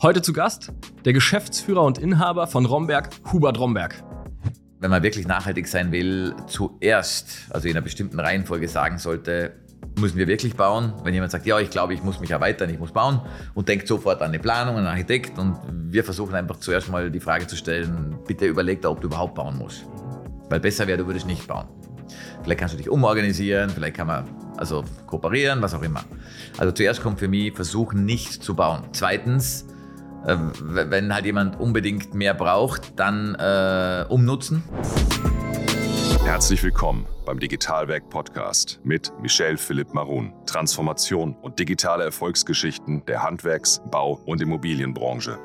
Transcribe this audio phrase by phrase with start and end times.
[0.00, 0.72] Heute zu Gast
[1.04, 4.00] der Geschäftsführer und Inhaber von Romberg, Hubert Romberg.
[4.78, 9.56] Wenn man wirklich nachhaltig sein will, zuerst, also in einer bestimmten Reihenfolge sagen sollte,
[9.98, 10.92] müssen wir wirklich bauen.
[11.02, 13.22] Wenn jemand sagt, ja, ich glaube, ich muss mich erweitern, ich muss bauen
[13.54, 17.18] und denkt sofort an eine Planung, einen Architekt und wir versuchen einfach zuerst mal die
[17.18, 19.84] Frage zu stellen, bitte überleg da, ob du überhaupt bauen musst.
[20.48, 21.66] Weil besser wäre, du würdest nicht bauen.
[22.44, 24.28] Vielleicht kannst du dich umorganisieren, vielleicht kann man
[24.58, 26.04] also kooperieren, was auch immer.
[26.56, 28.84] Also zuerst kommt für mich, versuchen nicht zu bauen.
[28.92, 29.66] Zweitens,
[30.26, 34.62] äh, wenn halt jemand unbedingt mehr braucht, dann äh, umnutzen.
[36.24, 40.32] Herzlich willkommen beim Digitalwerk Podcast mit Michel Philipp Marun.
[40.46, 45.38] Transformation und digitale Erfolgsgeschichten der Handwerks-, Bau- und Immobilienbranche.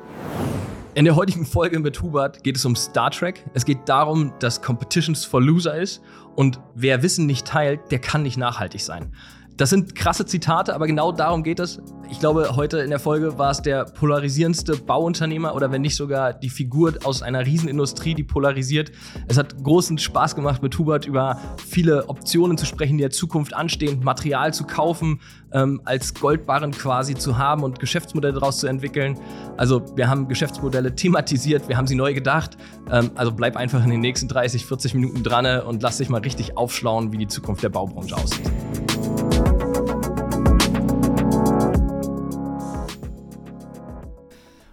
[0.96, 3.44] In der heutigen Folge mit Hubert geht es um Star Trek.
[3.54, 6.04] Es geht darum, dass Competitions for Loser ist
[6.36, 9.12] und wer Wissen nicht teilt, der kann nicht nachhaltig sein.
[9.56, 11.80] Das sind krasse Zitate, aber genau darum geht es.
[12.10, 16.34] Ich glaube, heute in der Folge war es der polarisierendste Bauunternehmer oder wenn nicht sogar
[16.34, 18.92] die Figur aus einer Riesenindustrie, die polarisiert.
[19.28, 23.54] Es hat großen Spaß gemacht, mit Hubert über viele Optionen zu sprechen, die der Zukunft
[23.54, 25.22] anstehen, Material zu kaufen,
[25.54, 29.20] ähm, als Goldbarren quasi zu haben und Geschäftsmodelle daraus zu entwickeln.
[29.58, 32.58] Also wir haben Geschäftsmodelle thematisiert, wir haben sie neu gedacht.
[32.92, 36.22] Ähm, also bleib einfach in den nächsten 30, 40 Minuten dran und lass dich mal
[36.22, 38.50] richtig aufschlauen, wie die Zukunft der Baubranche aussieht.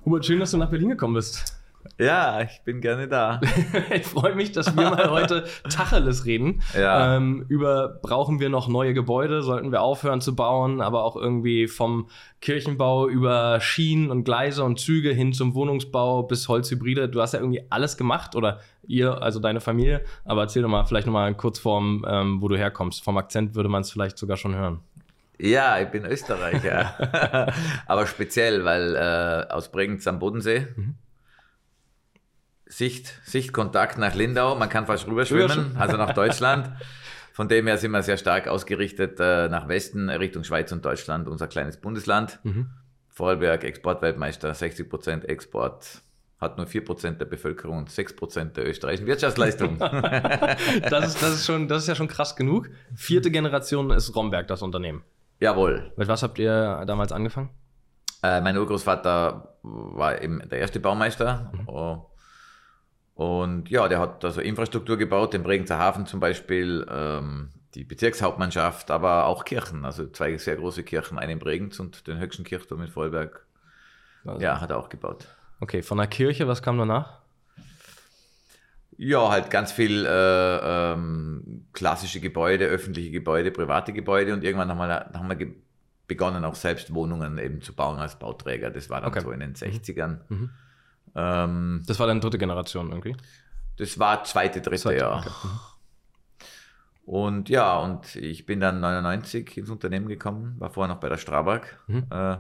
[0.05, 1.60] Hubert, schön, dass du nach Berlin gekommen bist.
[1.99, 3.41] Ja, ich bin gerne da.
[3.95, 6.63] ich freue mich, dass wir mal heute Tacheles reden.
[6.75, 7.17] Ja.
[7.17, 11.69] Ähm, über brauchen wir noch neue Gebäude, sollten wir aufhören zu bauen, aber auch irgendwie
[11.69, 12.09] vom
[12.41, 17.09] Kirchenbau über Schienen und Gleise und Züge hin zum Wohnungsbau bis Holzhybride.
[17.09, 20.03] Du hast ja irgendwie alles gemacht oder ihr, also deine Familie.
[20.25, 23.05] Aber erzähl doch mal vielleicht nochmal kurz vorm, ähm, wo du herkommst.
[23.05, 24.81] Vom Akzent würde man es vielleicht sogar schon hören.
[25.39, 27.53] Ja, ich bin Österreicher.
[27.87, 30.67] Aber speziell, weil äh, aus Bregenz am Bodensee.
[30.77, 30.95] Mhm.
[32.71, 36.71] Sicht, Sichtkontakt nach Lindau, man kann fast rüberschwimmen, also nach Deutschland.
[37.33, 41.27] Von dem her sind wir sehr stark ausgerichtet äh, nach Westen, Richtung Schweiz und Deutschland,
[41.27, 42.39] unser kleines Bundesland.
[42.45, 42.71] Mhm.
[43.09, 46.03] Vorarlberg, Exportweltmeister, 60% Export,
[46.39, 49.79] hat nur 4% der Bevölkerung und 6% der österreichischen Wirtschaftsleistung.
[49.79, 52.71] das, ist, das, ist schon, das ist ja schon krass genug.
[52.95, 55.03] Vierte Generation ist Romberg, das Unternehmen.
[55.41, 55.93] Jawohl.
[55.97, 57.51] Mit was habt ihr damals angefangen?
[58.23, 61.51] Äh, mein Urgroßvater war eben der erste Baumeister.
[61.53, 61.69] Mhm.
[61.69, 62.10] Oh.
[63.21, 68.91] Und ja, der hat also Infrastruktur gebaut, den Bregenzer Hafen zum Beispiel, ähm, die Bezirkshauptmannschaft,
[68.91, 72.81] aber auch Kirchen, also zwei sehr große Kirchen, eine in Bregenz und den höchsten Kirchturm
[72.81, 73.45] in Vollberg.
[74.25, 74.41] Also.
[74.41, 75.27] Ja, hat er auch gebaut.
[75.61, 77.19] Okay, von der Kirche, was kam danach?
[78.97, 84.79] Ja, halt ganz viel äh, ähm, klassische Gebäude, öffentliche Gebäude, private Gebäude und irgendwann haben
[84.79, 85.47] wir, haben wir
[86.07, 88.71] begonnen, auch selbst Wohnungen eben zu bauen als Bauträger.
[88.71, 89.21] Das war dann okay.
[89.21, 90.21] so in den 60ern.
[90.31, 90.51] Mhm.
[91.15, 93.17] Ähm, das war dann dritte Generation irgendwie?
[93.77, 95.19] Das war zweite, dritte, zweite, ja.
[95.19, 95.31] Okay.
[95.45, 95.61] Mhm.
[97.11, 101.17] Und ja, und ich bin dann 99 ins Unternehmen gekommen, war vorher noch bei der
[101.17, 102.07] Strabag mhm.
[102.11, 102.37] äh,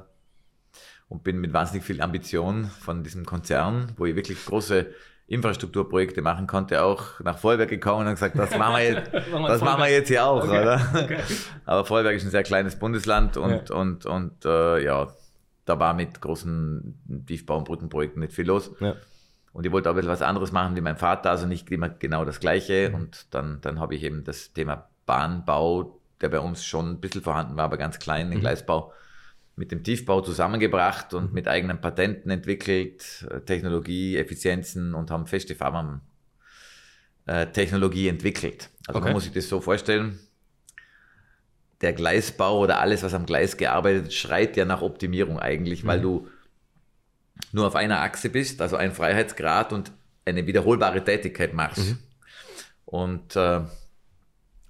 [1.09, 4.87] und bin mit wahnsinnig viel Ambition von diesem Konzern, wo ich wirklich große
[5.27, 9.83] Infrastrukturprojekte machen konnte, auch nach Vollberg gekommen und gesagt, das machen wir jetzt, das machen
[9.83, 10.61] wir jetzt hier auch, okay.
[10.61, 10.81] oder?
[10.95, 11.21] Okay.
[11.65, 13.75] Aber Vollberg ist ein sehr kleines Bundesland und, ja.
[13.75, 15.09] und, und äh, ja,
[15.71, 18.73] da war mit großen Tiefbau- und Brückenprojekten nicht viel los.
[18.81, 18.97] Ja.
[19.53, 21.89] Und ich wollte auch ein bisschen was anderes machen wie mein Vater, also nicht immer
[21.89, 22.89] genau das Gleiche.
[22.89, 22.95] Mhm.
[22.97, 27.23] Und dann, dann habe ich eben das Thema Bahnbau, der bei uns schon ein bisschen
[27.23, 28.43] vorhanden war, aber ganz klein, den mhm.
[28.43, 28.93] Gleisbau,
[29.55, 31.35] mit dem Tiefbau zusammengebracht und mhm.
[31.35, 38.71] mit eigenen Patenten entwickelt, äh, Technologie, Effizienzen und haben feste Fahrmann-Technologie äh, entwickelt.
[38.89, 39.07] Also okay.
[39.07, 40.19] man muss sich das so vorstellen,
[41.81, 46.03] der Gleisbau oder alles, was am Gleis gearbeitet schreit ja nach Optimierung eigentlich, weil mhm.
[46.03, 46.29] du
[47.53, 49.93] nur auf einer Achse bist, also ein Freiheitsgrad und
[50.25, 51.91] eine wiederholbare Tätigkeit machst.
[51.91, 51.99] Mhm.
[52.85, 53.61] Und äh,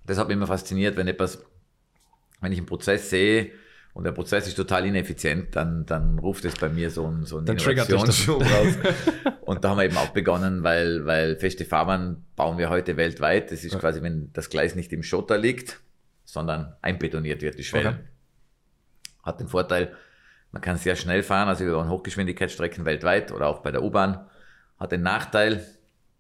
[0.07, 1.45] das hat mich immer fasziniert, wenn etwas,
[2.41, 3.51] wenn ich einen Prozess sehe,
[3.93, 7.39] und der Prozess ist total ineffizient, dann, dann ruft es bei mir so ein, so
[7.39, 8.79] ein Innovationsschub raus.
[9.41, 13.51] Und da haben wir eben auch begonnen, weil, weil feste Fahrbahn bauen wir heute weltweit.
[13.51, 13.81] Das ist ja.
[13.81, 15.81] quasi, wenn das Gleis nicht im Schotter liegt,
[16.33, 17.89] sondern einbetoniert wird, die Schwelle.
[17.91, 17.99] Okay.
[19.23, 19.95] Hat den Vorteil,
[20.53, 24.27] man kann sehr schnell fahren, also über Hochgeschwindigkeitsstrecken weltweit oder auch bei der U-Bahn.
[24.79, 25.65] Hat den Nachteil,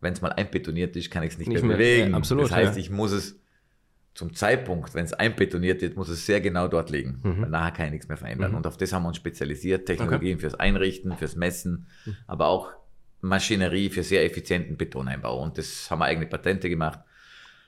[0.00, 2.10] wenn es mal einbetoniert ist, kann ich es nicht, nicht, mehr bewegen.
[2.10, 2.80] Ja, absolut, das heißt, ja.
[2.80, 3.40] ich muss es
[4.14, 7.42] zum Zeitpunkt, wenn es einbetoniert wird, muss es sehr genau dort liegen, mhm.
[7.42, 8.50] weil nachher kann ich nichts mehr verändern.
[8.50, 8.58] Mhm.
[8.58, 10.40] Und auf das haben wir uns spezialisiert, Technologien okay.
[10.40, 12.16] fürs Einrichten, fürs Messen, mhm.
[12.26, 12.70] aber auch
[13.20, 15.42] Maschinerie für sehr effizienten Betoneinbau.
[15.42, 17.00] Und das haben wir eigene Patente gemacht.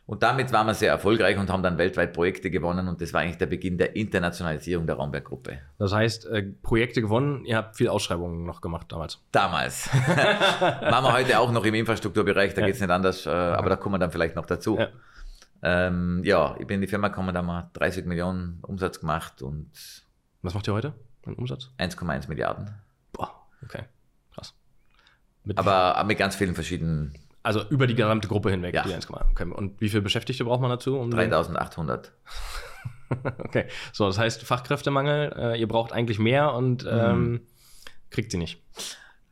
[0.05, 3.21] Und damit waren wir sehr erfolgreich und haben dann weltweit Projekte gewonnen und das war
[3.21, 5.61] eigentlich der Beginn der Internationalisierung der Raumberg-Gruppe.
[5.79, 9.23] Das heißt, äh, Projekte gewonnen, ihr habt viel Ausschreibungen noch gemacht damals.
[9.31, 9.89] Damals.
[9.95, 12.67] Machen wir heute auch noch im Infrastrukturbereich, da ja.
[12.67, 14.77] geht es nicht anders, äh, aber da kommen wir dann vielleicht noch dazu.
[14.79, 14.89] Ja.
[15.63, 19.41] Ähm, ja, ich bin in die Firma gekommen, da haben wir 30 Millionen Umsatz gemacht
[19.41, 19.71] und.
[20.43, 20.95] Was macht ihr heute?
[21.25, 21.71] Ein Umsatz?
[21.79, 22.75] 1,1 Milliarden.
[23.13, 23.31] Boah,
[23.63, 23.85] okay.
[24.35, 24.55] Krass.
[25.45, 28.75] Mit aber mit ganz vielen verschiedenen also über die gesamte Gruppe hinweg.
[28.75, 28.83] Ja.
[28.83, 29.51] Die 1, okay.
[29.51, 30.97] Und wie viele Beschäftigte braucht man dazu?
[30.99, 32.13] Um 3800.
[33.39, 35.35] okay, so das heißt Fachkräftemangel.
[35.37, 37.41] Äh, ihr braucht eigentlich mehr und ähm, mhm.
[38.11, 38.63] kriegt sie nicht.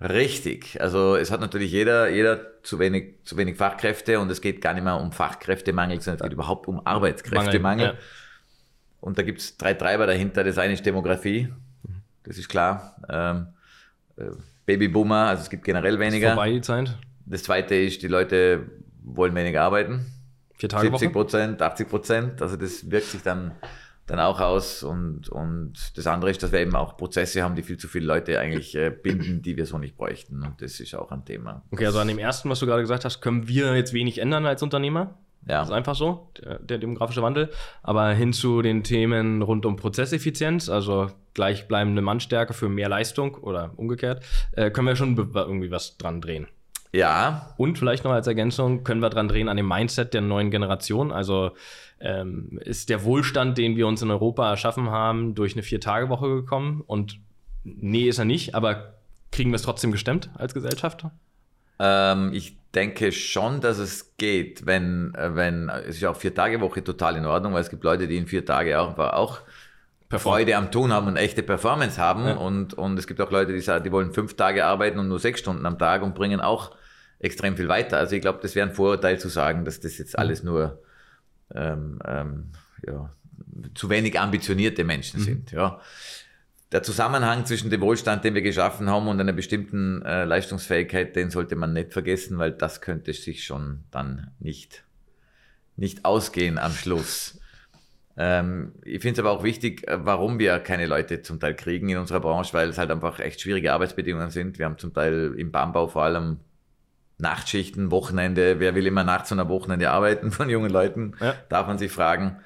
[0.01, 0.81] Richtig.
[0.81, 4.73] Also es hat natürlich jeder, jeder zu wenig, zu wenig Fachkräfte und es geht gar
[4.73, 7.61] nicht mehr um Fachkräftemangel, sondern es geht überhaupt um Arbeitskräftemangel.
[7.61, 8.07] Mangel, ja.
[9.01, 10.43] Und da gibt es drei Treiber dahinter.
[10.43, 11.49] Das eine ist Demografie,
[12.25, 12.97] das ist klar.
[13.09, 13.49] Ähm,
[14.17, 14.31] äh,
[14.67, 16.29] Babyboomer, also es gibt generell weniger.
[16.29, 16.97] Ist vorbei die Zeit.
[17.31, 18.67] Das zweite ist, die Leute
[19.03, 20.06] wollen weniger arbeiten.
[20.55, 22.43] Vier Tage 70 Prozent, 80 Prozent.
[22.43, 23.53] Also das wirkt sich dann,
[24.06, 24.82] dann auch aus.
[24.82, 28.06] Und, und das andere ist, dass wir eben auch Prozesse haben, die viel zu viele
[28.06, 30.43] Leute eigentlich äh, binden, die wir so nicht bräuchten.
[30.43, 31.62] Und das ist auch ein Thema.
[31.71, 34.44] Okay, also an dem ersten, was du gerade gesagt hast, können wir jetzt wenig ändern
[34.44, 35.19] als Unternehmer.
[35.47, 35.61] Ja.
[35.61, 37.49] Das ist einfach so, der, der, demografische Wandel.
[37.83, 43.73] Aber hin zu den Themen rund um Prozesseffizienz, also gleichbleibende Mannstärke für mehr Leistung oder
[43.76, 44.23] umgekehrt,
[44.53, 46.49] äh, können wir schon irgendwie was dran drehen.
[46.92, 47.54] Ja.
[47.56, 51.12] Und vielleicht noch als Ergänzung können wir dran drehen an dem Mindset der neuen Generation.
[51.12, 51.52] Also
[52.00, 56.82] ähm, ist der Wohlstand, den wir uns in Europa erschaffen haben, durch eine Vier-Tage-Woche gekommen?
[56.87, 57.20] Und
[57.62, 58.94] nee, ist er nicht, aber
[59.31, 61.04] kriegen wir es trotzdem gestemmt als Gesellschaft?
[61.78, 66.82] Ähm, ich denke schon, dass es geht, wenn, äh, wenn, es ist ja auch Vier-Tage-Woche
[66.82, 69.40] total in Ordnung, weil es gibt Leute, die in vier Tage auch, auch
[70.19, 72.26] Freude am Tun haben und echte Performance haben.
[72.26, 72.34] Ja.
[72.34, 75.20] Und, und es gibt auch Leute, die sagen, die wollen fünf Tage arbeiten und nur
[75.20, 76.72] sechs Stunden am Tag und bringen auch
[77.20, 77.99] extrem viel weiter.
[77.99, 80.82] Also ich glaube, das wäre ein Vorurteil zu sagen, dass das jetzt alles nur
[81.55, 82.52] ähm, ähm,
[82.87, 83.11] ja,
[83.75, 85.25] zu wenig ambitionierte Menschen mhm.
[85.25, 85.52] sind.
[85.52, 85.81] Ja.
[86.72, 91.31] Der Zusammenhang zwischen dem Wohlstand, den wir geschaffen haben, und einer bestimmten äh, Leistungsfähigkeit, den
[91.31, 94.84] sollte man nicht vergessen, weil das könnte sich schon dann nicht,
[95.76, 97.40] nicht ausgehen am Schluss.
[98.16, 101.88] Ähm, ich finde es aber auch wichtig, äh, warum wir keine Leute zum Teil kriegen
[101.88, 104.58] in unserer Branche, weil es halt einfach echt schwierige Arbeitsbedingungen sind.
[104.58, 106.38] Wir haben zum Teil im Bahnbau vor allem
[107.20, 111.34] Nachtschichten, Wochenende, wer will immer nachts und am Wochenende arbeiten von jungen Leuten, ja.
[111.49, 112.37] darf man sich fragen.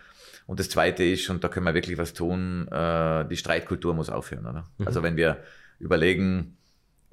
[0.47, 4.11] Und das Zweite ist, und da können wir wirklich was tun, äh, die Streitkultur muss
[4.11, 4.47] aufhören.
[4.47, 4.65] Oder?
[4.79, 4.87] Mhm.
[4.87, 5.39] Also wenn wir
[5.79, 6.57] überlegen,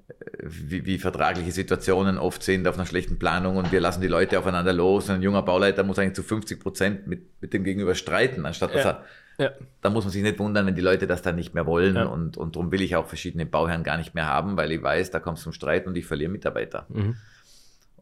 [0.10, 4.08] äh, wie, wie, vertragliche Situationen oft sind auf einer schlechten Planung und wir lassen die
[4.08, 7.64] Leute aufeinander los und ein junger Bauleiter muss eigentlich zu 50 Prozent mit, mit dem
[7.64, 9.06] Gegenüber streiten, anstatt dass er,
[9.38, 9.52] ja.
[9.82, 12.06] da muss man sich nicht wundern, wenn die Leute das dann nicht mehr wollen ja.
[12.06, 15.12] und, und darum will ich auch verschiedene Bauherren gar nicht mehr haben, weil ich weiß,
[15.12, 16.86] da kommt es zum Streit und ich verliere Mitarbeiter.
[16.90, 17.16] Mhm.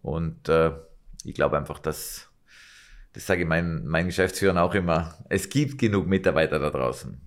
[0.01, 0.71] Und äh,
[1.23, 2.29] ich glaube einfach, dass,
[3.13, 7.19] das sage ich meinen, meinen Geschäftsführern auch immer, es gibt genug Mitarbeiter da draußen.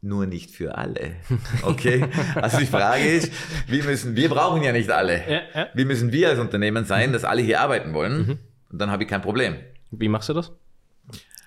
[0.00, 1.16] Nur nicht für alle.
[1.62, 2.04] Okay?
[2.36, 3.32] Also die Frage ist,
[3.66, 5.28] wie müssen, wir brauchen ja nicht alle.
[5.28, 5.68] Ja, ja.
[5.74, 8.26] Wie müssen wir als Unternehmen sein, dass alle hier arbeiten wollen?
[8.26, 8.38] Mhm.
[8.70, 9.56] Und dann habe ich kein Problem.
[9.90, 10.52] Wie machst du das?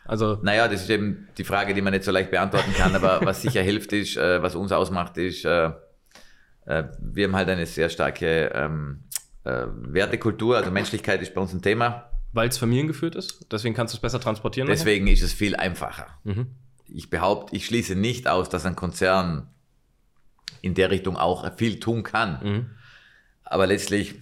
[0.06, 3.22] Also naja, das ist eben die Frage, die man nicht so leicht beantworten kann, aber
[3.24, 5.72] was sicher hilft, ist, äh, was uns ausmacht, ist, äh,
[6.66, 9.04] äh, wir haben halt eine sehr starke ähm,
[9.44, 12.10] äh, Wertekultur, also Menschlichkeit ist bei uns ein Thema.
[12.34, 13.52] Weil es familiengeführt ist?
[13.52, 14.68] Deswegen kannst du es besser transportieren?
[14.68, 15.14] Deswegen nachher?
[15.14, 16.08] ist es viel einfacher.
[16.24, 16.48] Mhm.
[16.88, 19.50] Ich behaupte, ich schließe nicht aus, dass ein Konzern
[20.62, 22.40] in der Richtung auch viel tun kann.
[22.44, 22.66] Mhm.
[23.44, 24.16] Aber letztlich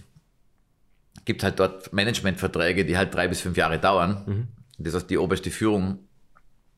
[1.24, 4.24] gibt es halt dort Managementverträge, die halt drei bis fünf Jahre dauern.
[4.26, 4.48] Mhm.
[4.78, 6.00] Das heißt, die oberste Führung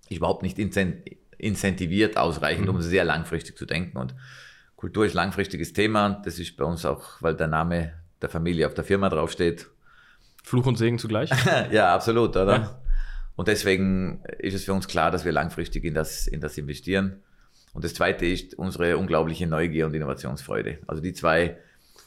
[0.08, 2.74] ist überhaupt nicht incentiviert ausreichend, mhm.
[2.74, 3.96] um sehr langfristig zu denken.
[3.96, 4.14] Und
[4.76, 6.20] Kultur ist langfristiges Thema.
[6.24, 9.68] Das ist bei uns auch, weil der Name der Familie auf der Firma draufsteht.
[10.42, 11.30] Fluch und Segen zugleich?
[11.70, 12.52] ja, absolut, oder?
[12.52, 12.82] Ja.
[13.36, 17.22] Und deswegen ist es für uns klar, dass wir langfristig in das, in das investieren.
[17.72, 20.78] Und das zweite ist unsere unglaubliche Neugier und Innovationsfreude.
[20.86, 21.56] Also die zwei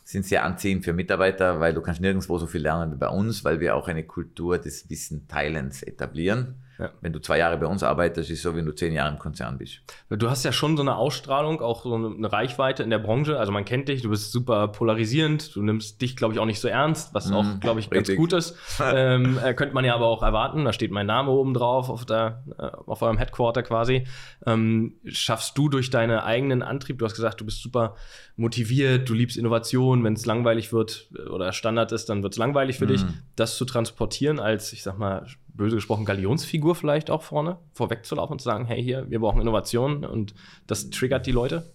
[0.04, 3.44] sind sehr anziehend für Mitarbeiter, weil du kannst nirgendwo so viel lernen wie bei uns,
[3.44, 6.56] weil wir auch eine Kultur des Wissenteilens etablieren.
[6.78, 6.92] Ja.
[7.02, 9.12] Wenn du zwei Jahre bei uns arbeitest, ist es so, wie wenn du zehn Jahre
[9.12, 9.82] im Konzern bist.
[10.10, 13.40] Du hast ja schon so eine Ausstrahlung, auch so eine Reichweite in der Branche.
[13.40, 16.60] Also man kennt dich, du bist super polarisierend, du nimmst dich, glaube ich, auch nicht
[16.60, 18.18] so ernst, was auch, mm, glaube ich, ganz richtig.
[18.18, 18.58] gut ist.
[18.84, 22.06] ähm, äh, könnte man ja aber auch erwarten, da steht mein Name oben drauf auf,
[22.06, 24.06] der, äh, auf eurem Headquarter quasi.
[24.46, 27.96] Ähm, schaffst du durch deinen eigenen Antrieb, du hast gesagt, du bist super
[28.36, 32.38] motiviert, du liebst Innovation, wenn es langweilig wird äh, oder Standard ist, dann wird es
[32.38, 32.90] langweilig für mm.
[32.90, 33.06] dich,
[33.36, 38.40] das zu transportieren als, ich sag mal, böse gesprochen, Galionsfigur vielleicht auch vorne, vorwegzulaufen und
[38.40, 40.34] zu sagen, hey, hier, wir brauchen Innovation und
[40.68, 41.72] das triggert die Leute?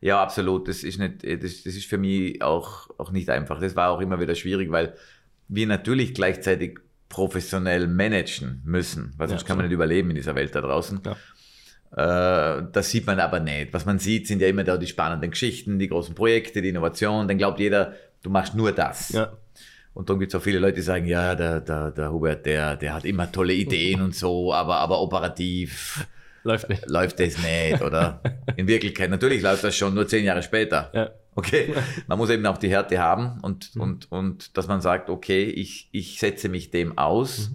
[0.00, 0.68] Ja, absolut.
[0.68, 3.60] Das ist, nicht, das, das ist für mich auch, auch nicht einfach.
[3.60, 4.94] Das war auch immer wieder schwierig, weil
[5.48, 10.34] wir natürlich gleichzeitig professionell managen müssen, weil sonst Ja, kann man nicht überleben in dieser
[10.34, 11.00] Welt da draußen.
[11.04, 11.16] Ja.
[11.92, 13.72] Äh, das sieht man aber nicht.
[13.72, 17.28] Was man sieht, sind ja immer da die spannenden Geschichten, die großen Projekte, die Innovation.
[17.28, 19.10] Dann glaubt jeder, du machst nur das.
[19.10, 19.32] Ja.
[19.94, 22.76] Und dann gibt es auch viele Leute, die sagen, ja, der, der, der Hubert, der,
[22.76, 26.06] der hat immer tolle Ideen und so, aber, aber operativ
[26.44, 26.88] Läuft nicht.
[26.88, 28.20] läuft das nicht, oder?
[28.56, 30.90] In Wirklichkeit, natürlich läuft das schon nur zehn Jahre später.
[30.94, 31.10] Ja.
[31.34, 31.74] Okay,
[32.08, 35.88] man muss eben auch die Härte haben und, und, und dass man sagt, okay, ich,
[35.92, 37.52] ich setze mich dem aus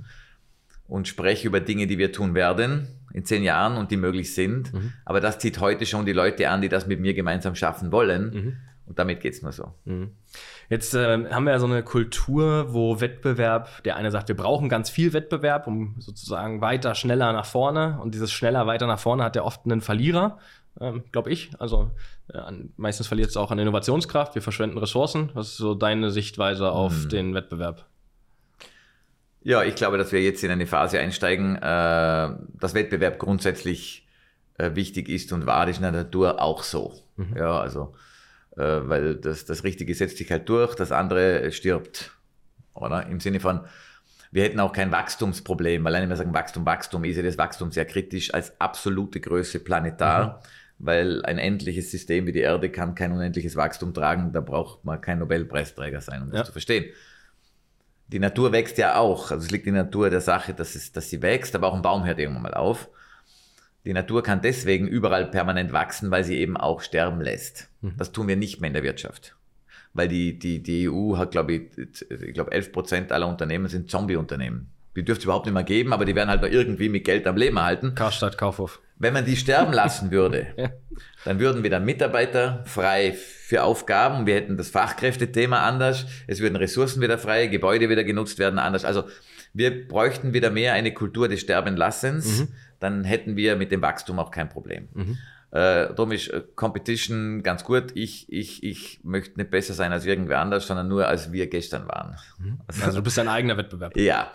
[0.88, 4.72] und spreche über Dinge, die wir tun werden in zehn Jahren und die möglich sind.
[5.06, 8.58] Aber das zieht heute schon die Leute an, die das mit mir gemeinsam schaffen wollen.
[8.88, 9.74] Und damit geht's nur so.
[10.70, 14.68] Jetzt ähm, haben wir ja so eine Kultur, wo Wettbewerb, der eine sagt, wir brauchen
[14.68, 18.00] ganz viel Wettbewerb, um sozusagen weiter, schneller nach vorne.
[18.02, 20.40] Und dieses schneller, weiter nach vorne hat ja oft einen Verlierer,
[20.82, 21.52] ähm, glaube ich.
[21.60, 21.92] Also
[22.34, 22.42] äh,
[22.76, 24.36] meistens verliert es auch an Innovationskraft.
[24.36, 25.30] Wir verschwenden Ressourcen.
[25.34, 27.86] Was ist so deine Sichtweise auf den Wettbewerb?
[29.42, 34.06] Ja, ich glaube, dass wir jetzt in eine Phase einsteigen, äh, dass Wettbewerb grundsätzlich
[34.58, 36.94] äh, wichtig ist und war, ist in der Natur auch so.
[37.36, 38.17] Ja, also, äh,
[38.64, 42.12] weil das, das Richtige setzt sich halt durch, das andere stirbt.
[42.74, 43.08] Oder?
[43.08, 43.62] Im Sinne von,
[44.32, 47.72] wir hätten auch kein Wachstumsproblem, weil wenn wir sagen Wachstum, Wachstum, ist ja das Wachstum
[47.72, 50.44] sehr kritisch als absolute Größe planetar,
[50.80, 55.02] weil ein endliches System wie die Erde kann kein unendliches Wachstum tragen, da braucht man
[55.02, 56.46] kein Nobelpreisträger sein, um das Ja.
[56.46, 56.86] zu verstehen.
[58.10, 59.32] Die Natur wächst ja auch.
[59.32, 61.74] Also es liegt in der Natur der Sache, dass, es, dass sie wächst, aber auch
[61.74, 62.90] ein Baum hört irgendwann mal auf.
[63.88, 67.70] Die Natur kann deswegen überall permanent wachsen, weil sie eben auch sterben lässt.
[67.98, 69.36] Das tun wir nicht mehr in der Wirtschaft.
[69.94, 73.90] Weil die, die, die EU hat, glaube ich, ich glaube 11 Prozent aller Unternehmen sind
[73.90, 74.70] Zombie-Unternehmen.
[74.98, 77.28] Die dürfte es überhaupt nicht mehr geben, aber die werden halt noch irgendwie mit Geld
[77.28, 77.96] am Leben erhalten.
[77.96, 78.82] Karstadt, Kaufhof.
[78.98, 80.70] Wenn man die sterben lassen würde, Ja.
[81.24, 84.26] dann würden dann Mitarbeiter frei für Aufgaben.
[84.26, 86.08] Wir hätten das Fachkräftethema anders.
[86.28, 88.84] Es würden Ressourcen wieder frei, Gebäude wieder genutzt werden anders.
[88.84, 89.06] Also
[89.54, 92.48] wir bräuchten wieder mehr eine Kultur des Sterbenlassens.
[92.80, 94.88] Dann hätten wir mit dem Wachstum auch kein Problem.
[95.52, 97.92] Äh, darum ist äh, Competition ganz gut.
[97.96, 101.88] Ich, ich, ich möchte nicht besser sein als irgendwer anders, sondern nur als wir gestern
[101.88, 102.18] waren.
[102.84, 103.96] Also du bist dein eigener Wettbewerb.
[103.98, 104.32] Ja,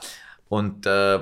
[0.48, 1.18] und äh,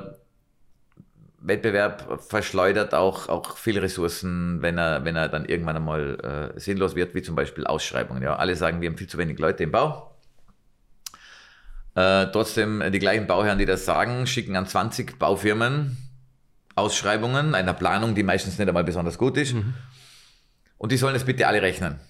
[1.41, 6.95] Wettbewerb verschleudert auch, auch viel Ressourcen, wenn er, wenn er dann irgendwann einmal äh, sinnlos
[6.95, 8.23] wird, wie zum Beispiel Ausschreibungen.
[8.23, 10.15] Ja, alle sagen, wir haben viel zu wenig Leute im Bau.
[11.95, 15.97] Äh, trotzdem, äh, die gleichen Bauherren, die das sagen, schicken an 20 Baufirmen
[16.75, 19.55] Ausschreibungen einer Planung, die meistens nicht einmal besonders gut ist.
[20.79, 22.01] Und die sollen es bitte alle rechnen.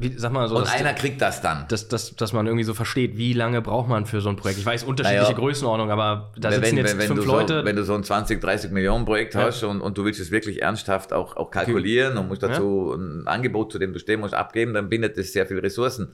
[0.00, 1.66] Wie, sag mal so, Und einer kriegt das dann.
[1.68, 4.58] dass, dass, dass man irgendwie so versteht, wie lange braucht man für so ein Projekt.
[4.58, 5.36] Ich weiß unterschiedliche Naja.
[5.38, 7.60] Größenordnungen, aber da wenn, sitzen wenn, jetzt wenn, fünf du Leute.
[7.60, 9.42] So, wenn du so ein 20, 30 Millionen Projekt Ja.
[9.42, 13.28] hast und, und du willst es wirklich ernsthaft auch, auch kalkulieren und musst dazu ein
[13.28, 16.08] Angebot, zu dem du stehen musst, abgeben, dann bindet das sehr viel Ressourcen.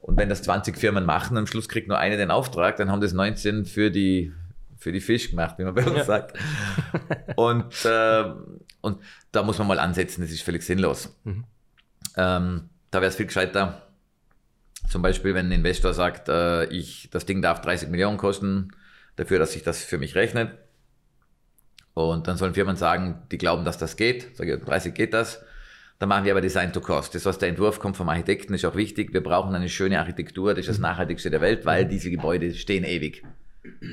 [0.00, 3.00] Und wenn das 20 Firmen machen, am Schluss kriegt nur eine den Auftrag, dann haben
[3.00, 4.32] das 19 für die,
[4.80, 6.04] für die Fisch gemacht, wie man bei uns Ja.
[6.04, 6.36] sagt.
[7.36, 8.24] Und, äh,
[8.80, 8.98] und
[9.30, 11.14] da muss man mal ansetzen, das ist völlig sinnlos.
[11.24, 11.44] Mhm.
[12.16, 13.86] Ähm, da wäre es viel gescheiter,
[14.88, 18.70] zum Beispiel, wenn ein Investor sagt, äh, ich, das Ding darf 30 Millionen kosten,
[19.16, 20.58] dafür, dass sich das für mich rechnet.
[21.94, 24.36] Und dann sollen Firmen sagen, die glauben, dass das geht.
[24.36, 25.44] Sage ich, 30 geht das.
[25.98, 27.14] Dann machen wir aber Design to Cost.
[27.14, 29.12] Das heißt, der Entwurf kommt vom Architekten, ist auch wichtig.
[29.12, 32.84] Wir brauchen eine schöne Architektur, das ist das nachhaltigste der Welt, weil diese Gebäude stehen
[32.84, 33.22] ewig.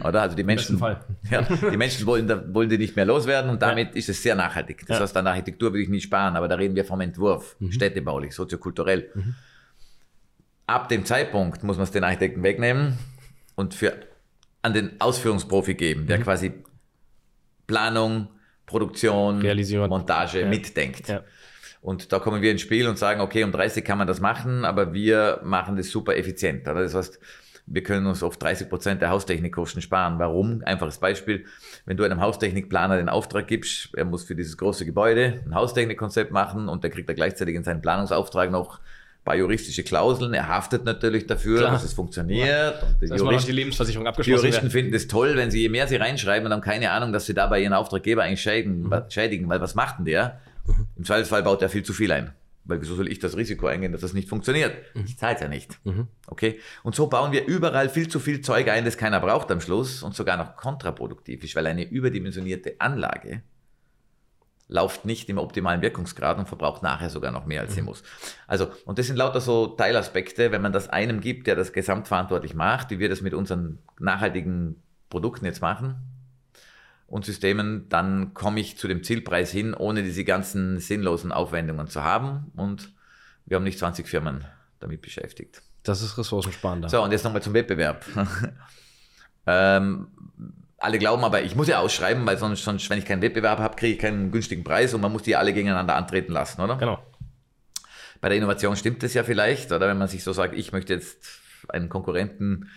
[0.03, 0.21] Oder?
[0.21, 0.79] Also die Menschen,
[1.31, 4.85] ja, die Menschen wollen, wollen die nicht mehr loswerden und damit ist es sehr nachhaltig.
[4.87, 5.03] Das Ja.
[5.03, 9.11] heißt, an Architektur will ich nicht sparen, aber da reden wir vom Entwurf, städtebaulich, soziokulturell.
[10.67, 12.97] Ab dem Zeitpunkt muss man es den Architekten wegnehmen
[13.55, 13.93] und für
[14.61, 16.51] an den Ausführungsprofi geben, der quasi
[17.67, 18.27] Planung,
[18.65, 19.89] Produktion, Realisierung.
[19.89, 20.47] Montage Ja.
[20.47, 21.07] mitdenkt.
[21.07, 21.23] Ja.
[21.81, 24.65] Und da kommen wir ins Spiel und sagen, okay, um 30 kann man das machen,
[24.65, 26.67] aber wir machen das super effizient.
[26.67, 26.81] Oder?
[26.81, 27.19] Das heißt,
[27.69, 30.19] wir können uns oft 30 Prozent der Haustechnikkosten sparen.
[30.19, 30.61] Warum?
[30.65, 31.45] Einfaches Beispiel.
[31.85, 36.31] Wenn du einem Haustechnikplaner den Auftrag gibst, er muss für dieses große Gebäude ein Haustechnikkonzept
[36.31, 40.33] machen und der kriegt er gleichzeitig in seinen Planungsauftrag noch ein paar juristische Klauseln.
[40.33, 41.71] Er haftet natürlich dafür, Klar.
[41.73, 42.81] dass es funktioniert.
[42.83, 44.71] Und die Dass Juristen- die Lebensversicherung die abgeschlossen Juristen wird.
[44.73, 47.33] finden das toll, wenn sie je mehr sie reinschreiben und haben keine Ahnung, dass sie
[47.33, 50.39] dabei ihren Auftraggeber eigentlich schädigen, schädigen weil was macht denn der?
[50.95, 52.31] Im Zweifelsfall baut er viel zu viel ein.
[52.67, 54.75] Weil wieso soll ich das Risiko eingehen, dass das nicht funktioniert?
[55.05, 55.79] Ich zahle es ja nicht.
[56.27, 56.59] Okay?
[56.83, 60.03] Und so bauen wir überall viel zu viel Zeug ein, das keiner braucht am Schluss
[60.03, 63.41] und sogar noch kontraproduktiv ist, weil eine überdimensionierte Anlage
[64.69, 68.03] läuft nicht im optimalen Wirkungsgrad und verbraucht nachher sogar noch mehr, als sie muss.
[68.47, 72.53] Also, und das sind lauter so Teilaspekte, wenn man das einem gibt, der das gesamtverantwortlich
[72.53, 75.95] macht, wie wir das mit unseren nachhaltigen Produkten jetzt machen
[77.07, 82.03] und Systemen, dann komme ich zu dem Zielpreis hin, ohne diese ganzen sinnlosen Aufwendungen zu
[82.03, 82.93] haben und
[83.45, 84.45] wir haben nicht 20 Firmen
[84.79, 85.61] damit beschäftigt.
[85.83, 86.89] Das ist ressourcensparender.
[86.89, 88.05] So, und jetzt nochmal zum Wettbewerb.
[89.47, 90.09] Ähm,
[90.77, 93.75] alle glauben aber, ich muss ja ausschreiben, weil sonst, sonst wenn ich keinen Wettbewerb habe,
[93.75, 96.75] kriege ich keinen günstigen Preis und man muss die alle gegeneinander antreten lassen, oder?
[96.75, 96.99] Genau.
[98.21, 100.93] Bei der Innovation stimmt das ja vielleicht, oder wenn man sich so sagt, ich möchte
[100.93, 102.69] jetzt einen Konkurrenten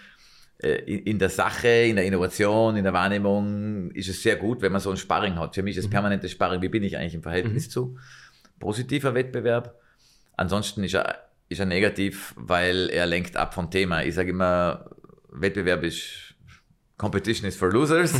[0.62, 4.80] in der Sache, in der Innovation, in der Wahrnehmung ist es sehr gut, wenn man
[4.80, 5.54] so ein Sparring hat.
[5.54, 5.90] Für mich ist mhm.
[5.90, 7.70] permanentes Sparring, wie bin ich eigentlich im Verhältnis mhm.
[7.70, 7.98] zu?
[8.58, 9.74] Positiver Wettbewerb.
[10.36, 14.02] Ansonsten ist er, ist er negativ, weil er lenkt ab vom Thema.
[14.04, 14.90] Ich sage immer,
[15.30, 16.34] Wettbewerb ist
[16.98, 18.12] Competition is for losers.
[18.14, 18.18] äh,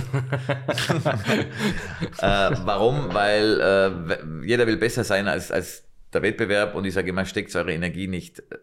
[2.22, 3.12] warum?
[3.12, 7.54] Weil äh, jeder will besser sein als, als der Wettbewerb und ich sage immer, steckt
[7.54, 8.56] eure Energie nicht äh,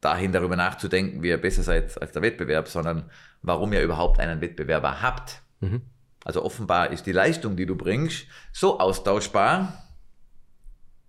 [0.00, 3.10] dahin, darüber nachzudenken, wie ihr besser seid als der Wettbewerb, sondern
[3.42, 5.42] warum ihr überhaupt einen Wettbewerber habt.
[5.60, 5.82] Mhm.
[6.24, 9.86] Also offenbar ist die Leistung, die du bringst, so austauschbar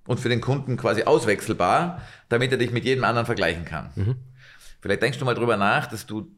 [0.08, 3.92] und für den Kunden quasi auswechselbar, damit er dich mit jedem anderen vergleichen kann.
[3.96, 4.16] Mhm.
[4.82, 6.32] Vielleicht denkst du mal drüber nach, dass du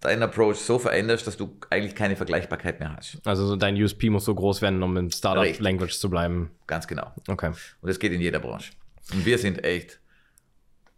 [0.00, 3.18] deinen Approach so veränderst, dass du eigentlich keine Vergleichbarkeit mehr hast.
[3.24, 6.50] Also dein USP muss so groß werden, um im Startup-Language zu bleiben.
[6.66, 7.12] Ganz genau.
[7.28, 7.48] Okay.
[7.48, 8.72] Und das geht in jeder Branche.
[9.12, 9.99] Und wir sind echt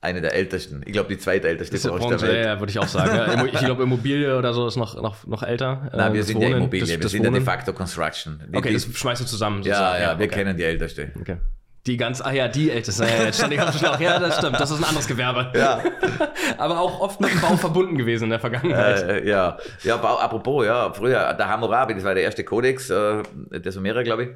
[0.02, 0.82] eine der ältesten.
[0.84, 2.44] Ich glaube, die zweitälteste Branche, Branche der Welt.
[2.44, 3.48] Ja, würde ich auch sagen.
[3.52, 5.90] ich glaube, Immobilie oder so ist noch, noch, noch älter.
[5.94, 7.34] Nein, wir das sind Wohnen, ja Immobilie, das, wir das sind Wohnen.
[7.34, 8.42] ja de facto Construction.
[8.48, 9.62] Die, okay, das schmeißt du zusammen.
[9.62, 10.34] Ja, ja, wir okay.
[10.34, 11.12] kennen die älteste.
[11.20, 11.36] Okay.
[11.86, 13.04] Die ganz, ah ja, die älteste.
[13.04, 13.98] Ja, jetzt stand ich auf Schlauch.
[14.00, 15.52] Ja, das stimmt, das ist ein anderes Gewerbe.
[15.56, 15.82] Ja.
[16.58, 19.02] Aber auch oft mit dem Bau verbunden gewesen in der Vergangenheit.
[19.02, 23.22] Äh, ja, ja Bau, apropos, ja, früher, der Hammurabi, das war der erste Kodex, äh,
[23.52, 24.28] der Sumerer, glaube ich.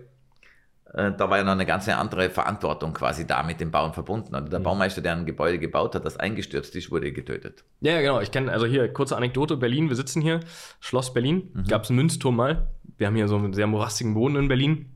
[0.95, 4.35] Äh, da war ja noch eine ganz andere Verantwortung quasi da mit dem Bauen verbunden.
[4.35, 4.65] Und der mhm.
[4.65, 7.65] Baumeister, der ein Gebäude gebaut hat, das eingestürzt ist, wurde getötet.
[7.81, 8.21] Ja, genau.
[8.21, 10.41] Ich kenne, also hier, kurze Anekdote, Berlin, wir sitzen hier,
[10.81, 11.65] Schloss Berlin, mhm.
[11.65, 12.69] gab es einen Münzturm mal.
[12.99, 14.93] Wir haben hier so einen sehr morastigen Boden in Berlin.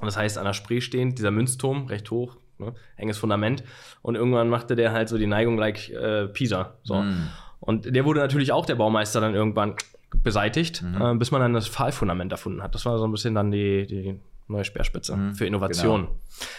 [0.00, 3.62] Und das heißt, an der Spree stehend, dieser Münzturm, recht hoch, ne, enges Fundament.
[4.02, 6.74] Und irgendwann machte der halt so die Neigung like äh, Pisa.
[6.82, 7.02] So.
[7.02, 7.28] Mm.
[7.60, 9.74] Und der wurde natürlich auch der Baumeister dann irgendwann
[10.22, 11.00] beseitigt, mhm.
[11.00, 12.74] äh, bis man dann das Pfahlfundament erfunden hat.
[12.74, 16.02] Das war so ein bisschen dann die, die neue Speerspitze mhm, für Innovation.
[16.02, 16.18] Genau.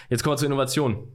[0.09, 1.07] Jetzt kommen wir zur Innovation.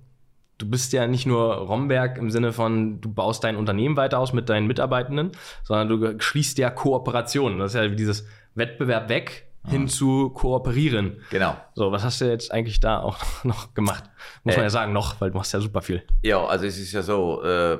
[0.58, 4.32] Du bist ja nicht nur Romberg im Sinne von, du baust dein Unternehmen weiter aus
[4.32, 5.32] mit deinen Mitarbeitenden,
[5.64, 7.58] sondern du schließt ja Kooperationen.
[7.58, 11.20] Das ist ja dieses Wettbewerb weg, hin zu kooperieren.
[11.30, 11.56] Genau.
[11.74, 14.04] So, was hast du jetzt eigentlich da auch noch gemacht?
[14.44, 16.02] Muss äh, man ja sagen, noch, weil du machst ja super viel.
[16.22, 17.78] Ja, also es ist ja so, äh,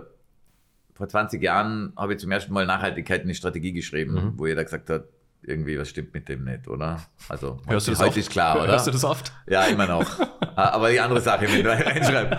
[0.94, 4.32] vor 20 Jahren habe ich zum ersten Mal Nachhaltigkeit in die Strategie geschrieben, mhm.
[4.36, 5.04] wo jeder gesagt hat,
[5.44, 7.00] irgendwie was stimmt mit dem nicht, oder?
[7.28, 8.72] Also Hörst heute, du heute ist klar, oder?
[8.72, 9.32] Hörst du das oft?
[9.46, 10.06] Ja, immer noch.
[10.56, 12.38] Aber die andere Sache, wenn du reinschreibst.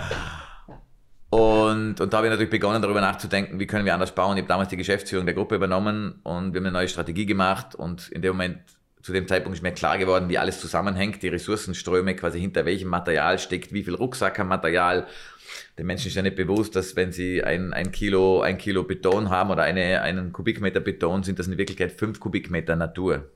[1.29, 4.37] Und, und da habe ich natürlich begonnen, darüber nachzudenken, wie können wir anders bauen.
[4.37, 7.73] Ich habe damals die Geschäftsführung der Gruppe übernommen und wir haben eine neue Strategie gemacht.
[7.73, 8.59] Und in dem Moment
[9.01, 12.87] zu dem Zeitpunkt ist mir klar geworden, wie alles zusammenhängt, die Ressourcenströme, quasi hinter welchem
[12.87, 15.07] Material steckt, wie viel Rucksack am Material.
[15.77, 19.29] Den Menschen ist ja nicht bewusst, dass wenn sie ein, ein, Kilo, ein Kilo Beton
[19.29, 23.29] haben oder eine, einen Kubikmeter Beton, sind das in Wirklichkeit fünf Kubikmeter Natur.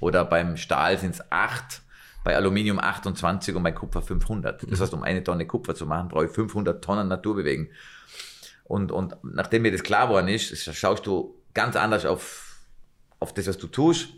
[0.00, 1.82] Oder beim Stahl sind es acht,
[2.24, 4.70] bei Aluminium 28 und bei Kupfer 500.
[4.70, 7.68] Das heißt, um eine Tonne Kupfer zu machen, brauche ich 500 Tonnen Natur bewegen.
[8.64, 12.56] Und, und nachdem mir das klar geworden ist, schaust du ganz anders auf,
[13.20, 14.08] auf das, was du tust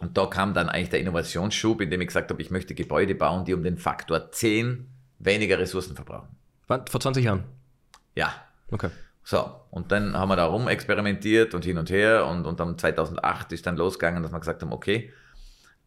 [0.00, 3.44] und da kam dann eigentlich der Innovationsschub, indem ich gesagt habe, ich möchte Gebäude bauen,
[3.44, 4.86] die um den Faktor 10
[5.18, 6.28] weniger Ressourcen verbrauchen.
[6.66, 6.86] Wann?
[6.86, 7.44] Vor 20 Jahren?
[8.14, 8.32] Ja.
[8.70, 8.90] Okay.
[9.22, 12.76] So, und dann haben wir da rum experimentiert und hin und her und, und dann
[12.76, 15.12] 2008 ist dann losgegangen, dass wir gesagt haben, okay,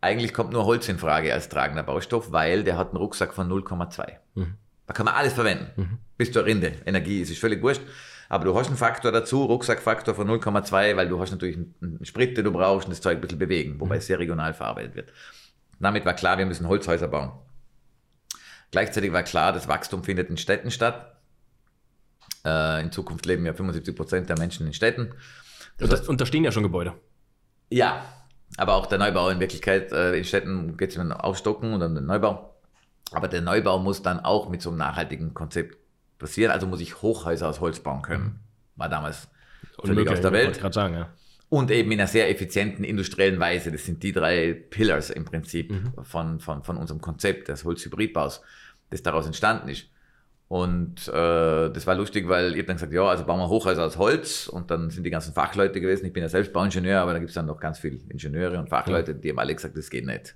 [0.02, 3.50] eigentlich kommt nur Holz in Frage als tragender Baustoff, weil der hat einen Rucksack von
[3.50, 4.06] 0,2.
[4.36, 4.56] Mhm.
[4.88, 5.68] Da kann man alles verwenden.
[5.76, 5.98] Mhm.
[6.18, 6.74] Bis zur Rinde.
[6.86, 7.82] Energie ist völlig wurscht.
[8.30, 12.36] Aber du hast einen Faktor dazu, Rucksackfaktor von 0,2, weil du hast natürlich einen Sprit,
[12.38, 14.00] den du brauchst und das Zeug ein bisschen bewegen, wobei mhm.
[14.00, 15.14] es sehr regional verarbeitet wird.
[15.80, 17.32] Damit war klar, wir müssen Holzhäuser bauen.
[18.72, 21.16] Gleichzeitig war klar, das Wachstum findet in Städten statt.
[22.46, 25.14] Äh, in Zukunft leben ja 75 Prozent der Menschen in Städten.
[25.78, 26.94] Das heißt, und da stehen ja schon Gebäude.
[27.70, 28.04] Ja,
[28.58, 29.92] aber auch der Neubau in Wirklichkeit.
[29.92, 32.56] Äh, in Städten geht es um den Aufstocken und um den Neubau.
[33.12, 35.78] Aber der Neubau muss dann auch mit so einem nachhaltigen Konzept
[36.18, 38.40] passieren, also muss ich Hochhäuser aus Holz bauen können.
[38.76, 39.28] War damals
[39.84, 40.60] völlig aus der Welt.
[40.64, 41.10] Ich sagen, ja.
[41.50, 43.72] Und eben in einer sehr effizienten industriellen Weise.
[43.72, 45.94] Das sind die drei Pillars im Prinzip mhm.
[46.04, 48.42] von, von, von unserem Konzept des Holzhybridbaus,
[48.90, 49.88] das daraus entstanden ist.
[50.50, 53.98] Und äh, das war lustig, weil ich dann gesagt, ja, also bauen wir Hochhäuser aus
[53.98, 56.06] Holz und dann sind die ganzen Fachleute gewesen.
[56.06, 58.70] Ich bin ja selbst Bauingenieur, aber da gibt es dann noch ganz viele Ingenieure und
[58.70, 60.36] Fachleute, die haben alle gesagt, das geht nicht.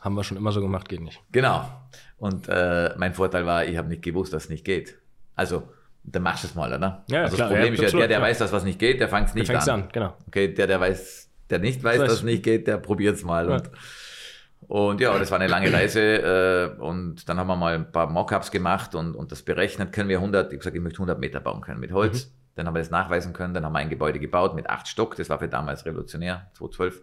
[0.00, 1.20] Haben wir schon immer so gemacht, geht nicht.
[1.32, 1.68] Genau.
[2.16, 4.96] Und äh, mein Vorteil war, ich habe nicht gewusst, dass es nicht geht.
[5.34, 5.68] Also,
[6.02, 7.04] dann machst du es mal, oder?
[7.08, 9.00] Ja, also klar, das Problem ja, ist ja, der, der weiß, dass was nicht geht,
[9.00, 9.68] der fängt es nicht der an.
[9.68, 9.88] an.
[9.92, 10.16] Genau.
[10.26, 13.48] Okay, der, der weiß, der nicht weiß, dass es nicht geht, der probiert es mal.
[13.48, 13.54] Ja.
[13.56, 13.70] Und,
[14.68, 18.08] und ja, das war eine lange Reise äh, und dann haben wir mal ein paar
[18.08, 21.40] Mockups gemacht und, und das berechnet, können wir 100, ich gesagt, ich möchte 100 Meter
[21.40, 22.26] bauen können mit Holz.
[22.26, 22.30] Mhm.
[22.56, 23.54] Dann haben wir das nachweisen können.
[23.54, 25.16] Dann haben wir ein Gebäude gebaut mit acht Stock.
[25.16, 27.02] Das war für damals revolutionär, 2012.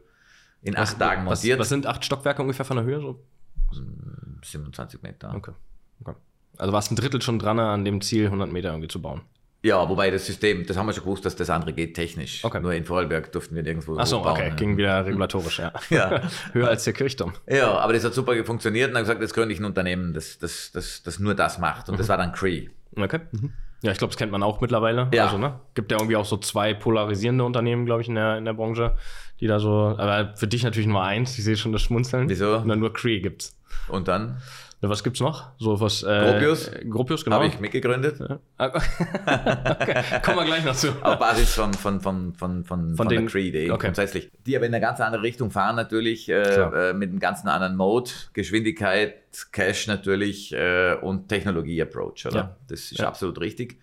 [0.62, 1.58] In was, acht Tagen montiert.
[1.58, 3.00] Was, was, sind acht Stockwerke ungefähr von der Höhe?
[3.00, 3.24] So?
[4.44, 5.34] 27 Meter.
[5.34, 5.52] Okay.
[6.02, 6.16] okay.
[6.58, 9.22] Also war es ein Drittel schon dran, an dem Ziel 100 Meter irgendwie zu bauen?
[9.64, 12.44] Ja, wobei das System, das haben wir schon gewusst, dass das andere geht technisch.
[12.46, 12.62] Okay.
[12.62, 14.32] Nur in Vorarlberg durften wir nirgendwo Ach so, bauen.
[14.34, 15.74] okay, ging wieder regulatorisch, ja.
[15.90, 16.22] ja.
[16.54, 17.34] Höher als der Kirchturm.
[17.48, 20.38] Ja, aber das hat super funktioniert und dann gesagt, jetzt gründe ich ein Unternehmen, das,
[20.38, 21.90] das, das, das nur das macht.
[21.90, 21.98] Und mhm.
[21.98, 22.70] das war dann Cree.
[22.96, 23.20] Okay.
[23.32, 23.54] Mhm.
[23.82, 25.10] Ja, ich glaube, das kennt man auch mittlerweile.
[25.14, 25.26] Ja.
[25.26, 25.60] Also, ne?
[25.74, 28.96] Gibt ja irgendwie auch so zwei polarisierende Unternehmen, glaube ich, in der, in der Branche,
[29.40, 32.30] die da so, aber für dich natürlich nur eins, ich sehe schon das Schmunzeln.
[32.30, 32.58] Wieso?
[32.58, 33.56] Und dann nur Cree gibt's.
[33.88, 34.42] Und dann?
[34.80, 35.50] Ja, was gibt's noch?
[35.58, 36.04] So was.
[36.04, 36.72] Äh, Gropius.
[36.88, 37.38] Gropius, genau.
[37.38, 38.20] Habe ich mitgegründet.
[38.20, 38.40] Ja.
[38.58, 40.04] Ah, okay.
[40.24, 40.90] Kommen wir gleich noch zu.
[41.02, 43.88] Auf Basis von, von, von, von, von, von, den, der Creed, okay.
[43.88, 44.30] grundsätzlich.
[44.46, 47.76] Die aber in eine ganz andere Richtung fahren, natürlich, äh, äh, mit einem ganz anderen
[47.76, 49.16] Mode, Geschwindigkeit,
[49.52, 52.36] Cash natürlich äh, und Technologie-Approach, oder?
[52.36, 52.58] Ja.
[52.68, 53.80] Das ist absolut richtig.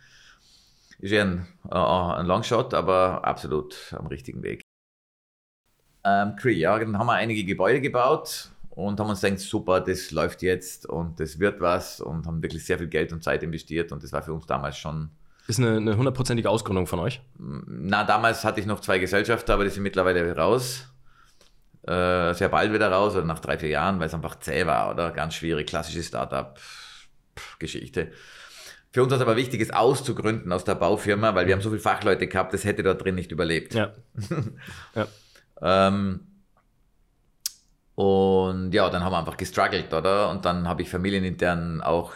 [1.01, 4.63] Ist ja ein, äh, ein Longshot, aber absolut am richtigen Weg.
[6.05, 10.11] Ähm, Cree, ja, dann haben wir einige Gebäude gebaut und haben uns gedacht, super, das
[10.11, 13.93] läuft jetzt und das wird was und haben wirklich sehr viel Geld und Zeit investiert
[13.93, 15.11] und das war für uns damals schon.
[15.47, 17.21] Ist eine hundertprozentige Ausgründung von euch?
[17.39, 20.89] Na, damals hatte ich noch zwei Gesellschafter, aber die sind mittlerweile raus.
[21.83, 24.91] Äh, sehr bald wieder raus oder nach drei, vier Jahren, weil es einfach zäh war
[24.91, 28.11] oder ganz schwierig, klassische Startup-Geschichte.
[28.91, 31.69] Für uns war es aber wichtig, es auszugründen aus der Baufirma, weil wir haben so
[31.69, 33.75] viele Fachleute gehabt, das hätte dort drin nicht überlebt.
[33.75, 33.93] Ja.
[34.95, 35.07] ja.
[35.61, 36.21] ähm,
[37.95, 40.31] und ja, dann haben wir einfach gestruggelt, oder?
[40.31, 42.13] Und dann habe ich familienintern auch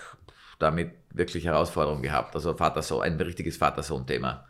[0.59, 2.35] damit wirklich Herausforderungen gehabt.
[2.35, 4.45] Also Vater so ein richtiges Vater-Sohn-Thema.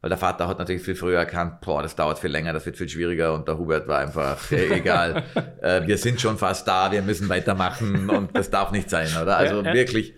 [0.00, 2.76] Weil der Vater hat natürlich viel früher erkannt, boah, das dauert viel länger, das wird
[2.76, 5.22] viel schwieriger und der Hubert war einfach, äh, egal,
[5.60, 9.36] äh, wir sind schon fast da, wir müssen weitermachen und das darf nicht sein, oder?
[9.36, 10.14] Also wirklich.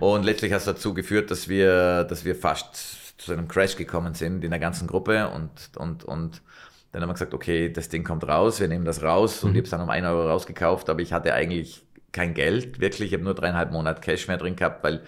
[0.00, 4.14] Und letztlich hat es dazu geführt, dass wir, dass wir fast zu einem Crash gekommen
[4.14, 6.42] sind in der ganzen Gruppe und, und, und
[6.92, 9.56] dann haben wir gesagt, okay, das Ding kommt raus, wir nehmen das raus und mhm.
[9.56, 13.08] ich habe es dann um 1 Euro rausgekauft, aber ich hatte eigentlich kein Geld, wirklich.
[13.08, 15.02] Ich habe nur dreieinhalb Monate Cash mehr drin gehabt, weil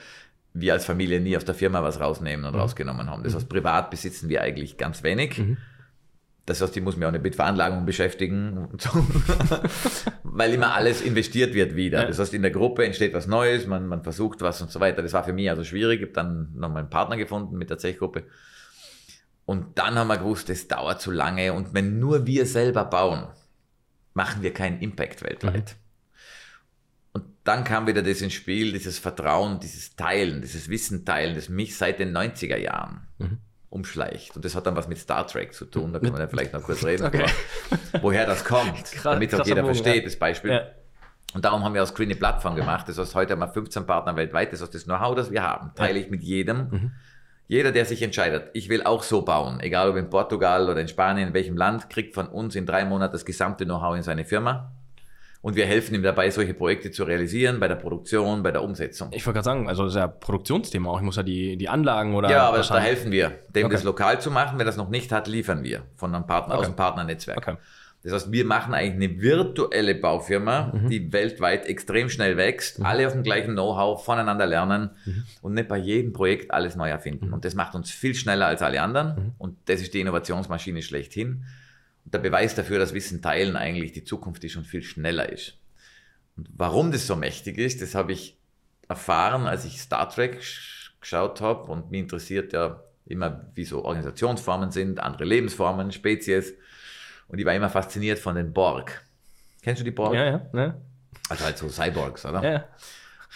[0.55, 2.61] wir als Familie nie aus der Firma was rausnehmen und mhm.
[2.61, 3.25] rausgenommen haben.
[3.25, 3.55] Das heißt, mhm.
[3.55, 5.38] privat besitzen wir eigentlich ganz wenig.
[5.38, 5.57] Mhm.
[6.45, 8.90] Das heißt, ich muss mich auch nicht mit Veranlagung beschäftigen, so.
[10.25, 12.05] weil immer alles investiert wird wieder.
[12.05, 15.03] Das heißt, in der Gruppe entsteht was Neues, man, man versucht was und so weiter.
[15.03, 16.01] Das war für mich also schwierig.
[16.01, 18.25] Ich habe dann nochmal einen Partner gefunden mit der Zechgruppe.
[19.44, 23.26] Und dann haben wir gewusst, das dauert zu lange und wenn nur wir selber bauen,
[24.14, 25.74] machen wir keinen Impact weltweit.
[25.74, 27.12] Mhm.
[27.14, 31.48] Und dann kam wieder das ins Spiel, dieses Vertrauen, dieses Teilen, dieses Wissen teilen, das
[31.48, 33.38] mich seit den 90er Jahren mhm.
[33.68, 34.37] umschleicht.
[34.37, 36.52] Und das hat dann was mit Star Trek zu tun, da können wir ja vielleicht
[36.52, 37.26] noch kurz reden, okay.
[38.00, 40.52] woher das kommt, Krass, damit auch jeder versteht, das Beispiel.
[40.52, 40.62] Ja.
[41.35, 42.88] Und darum haben wir aus Green eine Plattform gemacht.
[42.88, 44.52] Das heißt, heute haben wir 15 Partner weltweit.
[44.52, 46.68] Das heißt, das Know-how, das wir haben, teile ich mit jedem.
[46.68, 46.92] Mhm
[47.48, 50.88] jeder, der sich entscheidet, ich will auch so bauen, egal ob in Portugal oder in
[50.88, 54.24] Spanien, in welchem Land, kriegt von uns in drei Monaten das gesamte Know-how in seine
[54.24, 54.72] Firma.
[55.42, 59.09] Und wir helfen ihm dabei, solche Projekte zu realisieren, bei der Produktion, bei der Umsetzung.
[59.11, 60.98] Ich wollte gerade sagen, also das ist ja Produktionsthema auch.
[60.98, 62.31] Ich muss ja die, die Anlagen oder.
[62.31, 63.74] Ja, aber da helfen wir, dem okay.
[63.74, 64.59] das lokal zu machen.
[64.59, 66.61] Wer das noch nicht hat, liefern wir von einem Partner, okay.
[66.61, 67.38] aus dem Partnernetzwerk.
[67.38, 67.57] Okay.
[68.02, 70.88] Das heißt, wir machen eigentlich eine virtuelle Baufirma, mhm.
[70.88, 72.86] die weltweit extrem schnell wächst, mhm.
[72.86, 75.24] alle auf dem gleichen Know-how voneinander lernen mhm.
[75.40, 77.28] und nicht bei jedem Projekt alles neu erfinden.
[77.28, 77.34] Mhm.
[77.34, 79.14] Und das macht uns viel schneller als alle anderen.
[79.14, 79.32] Mhm.
[79.38, 81.44] Und das ist die Innovationsmaschine schlechthin.
[82.04, 85.58] Und der Beweis dafür, dass Wissen teilen eigentlich die Zukunft ist und viel schneller ist.
[86.36, 88.36] Und warum das so mächtig ist, das habe ich
[88.88, 90.40] erfahren, als ich Star Trek
[91.00, 96.54] geschaut habe und mich interessiert ja immer, wie so Organisationsformen sind, andere Lebensformen, Spezies.
[97.33, 99.03] Und ich war immer fasziniert von den Borg.
[99.62, 100.14] Kennst du die Borg?
[100.14, 100.47] Ja, ja.
[100.53, 100.75] ja.
[101.31, 102.45] Also halt so Cyborgs, oder?
[102.45, 102.64] Ja.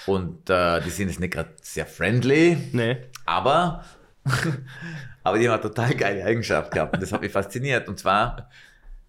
[0.05, 2.99] Und äh, die sind jetzt nicht gerade sehr friendly, nee.
[3.25, 3.83] aber,
[5.23, 6.93] aber die haben eine total geile Eigenschaft gehabt.
[6.93, 7.89] Und das hat mich fasziniert.
[7.89, 8.51] Und zwar,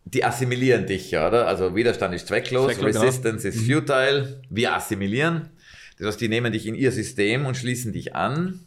[0.05, 1.47] die assimilieren dich, oder?
[1.47, 3.05] Also Widerstand ist zwecklos, zwecklos genau.
[3.05, 3.61] Resistance genau.
[3.61, 4.41] ist futile.
[4.49, 5.49] Wir assimilieren.
[5.97, 8.61] Das heißt, die nehmen dich in ihr System und schließen dich an.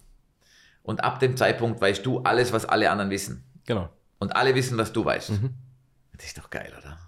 [0.83, 3.43] Und ab dem Zeitpunkt weißt du alles, was alle anderen wissen.
[3.65, 3.89] Genau.
[4.19, 5.31] Und alle wissen, was du weißt.
[5.31, 5.55] Mhm.
[6.21, 6.99] Das ist doch geil, oder?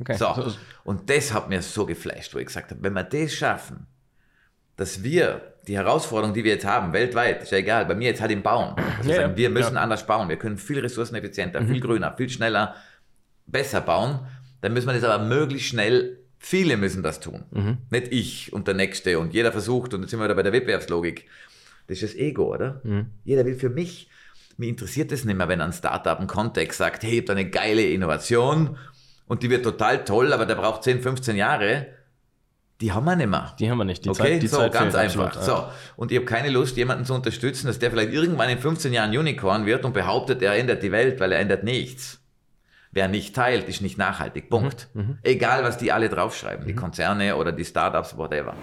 [0.00, 0.16] Okay.
[0.16, 3.86] So, und das hat mir so geflasht, wo ich gesagt habe, wenn wir das schaffen,
[4.74, 8.20] dass wir die Herausforderung, die wir jetzt haben, weltweit, ist ja egal, bei mir jetzt
[8.20, 8.74] halt im Bauen.
[8.98, 9.82] Also ja, sagen, wir müssen ja.
[9.82, 11.68] anders bauen, wir können viel ressourceneffizienter, mhm.
[11.68, 12.74] viel grüner, viel schneller,
[13.46, 14.26] besser bauen.
[14.62, 17.44] Dann müssen wir das aber möglichst schnell, viele müssen das tun.
[17.52, 17.78] Mhm.
[17.90, 20.52] Nicht ich und der Nächste und jeder versucht, und jetzt sind wir wieder bei der
[20.52, 21.28] Wettbewerbslogik.
[21.86, 22.80] Das ist das Ego, oder?
[22.82, 23.10] Mhm.
[23.22, 24.10] Jeder will für mich
[24.60, 27.48] mir interessiert es nicht mehr, wenn ein Startup im Kontext sagt, hey, ich habe eine
[27.48, 28.76] geile Innovation
[29.26, 31.86] und die wird total toll, aber der braucht 10, 15 Jahre.
[32.82, 33.54] die haben wir nicht mehr.
[33.58, 34.04] Die haben wir nicht.
[34.04, 35.36] Die okay, Zeit, die so, Zeit ganz einfach.
[35.36, 35.64] Absolut, so,
[35.96, 39.16] und ich habe keine Lust, jemanden zu unterstützen, dass der vielleicht irgendwann in 15 Jahren
[39.16, 42.20] Unicorn wird und behauptet, er ändert die Welt, weil er ändert nichts.
[42.92, 44.50] Wer nicht teilt, ist nicht nachhaltig.
[44.50, 44.88] Punkt.
[44.92, 45.18] Mhm, mhm.
[45.22, 46.78] Egal, was die alle draufschreiben, die mhm.
[46.78, 48.54] Konzerne oder die Startups, whatever.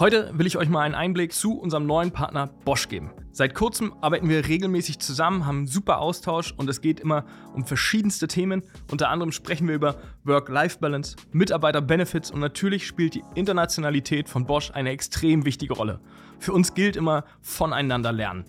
[0.00, 3.10] Heute will ich euch mal einen Einblick zu unserem neuen Partner Bosch geben.
[3.32, 7.66] Seit kurzem arbeiten wir regelmäßig zusammen, haben einen super Austausch und es geht immer um
[7.66, 8.62] verschiedenste Themen.
[8.90, 14.88] Unter anderem sprechen wir über Work-Life-Balance, Mitarbeiter-Benefits und natürlich spielt die Internationalität von Bosch eine
[14.88, 16.00] extrem wichtige Rolle.
[16.38, 18.46] Für uns gilt immer voneinander lernen.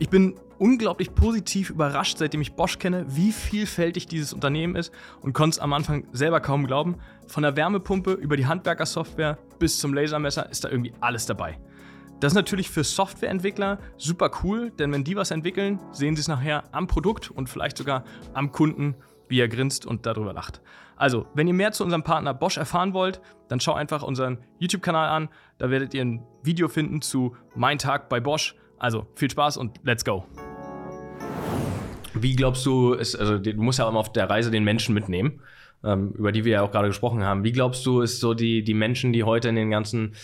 [0.00, 5.34] Ich bin unglaublich positiv überrascht, seitdem ich Bosch kenne, wie vielfältig dieses Unternehmen ist und
[5.34, 6.96] konnte es am Anfang selber kaum glauben.
[7.26, 11.58] Von der Wärmepumpe über die Handwerkersoftware bis zum Lasermesser ist da irgendwie alles dabei.
[12.18, 16.28] Das ist natürlich für Softwareentwickler super cool, denn wenn die was entwickeln, sehen sie es
[16.28, 18.94] nachher am Produkt und vielleicht sogar am Kunden,
[19.28, 20.62] wie er grinst und darüber lacht.
[20.96, 25.10] Also, wenn ihr mehr zu unserem Partner Bosch erfahren wollt, dann schau einfach unseren YouTube-Kanal
[25.10, 25.28] an.
[25.58, 28.54] Da werdet ihr ein Video finden zu Mein Tag bei Bosch.
[28.80, 30.24] Also, viel Spaß und let's go!
[32.14, 34.94] Wie glaubst du, ist, also du musst ja auch immer auf der Reise den Menschen
[34.94, 35.42] mitnehmen,
[35.84, 37.44] ähm, über die wir ja auch gerade gesprochen haben.
[37.44, 40.14] Wie glaubst du, ist so die, die Menschen, die heute in den ganzen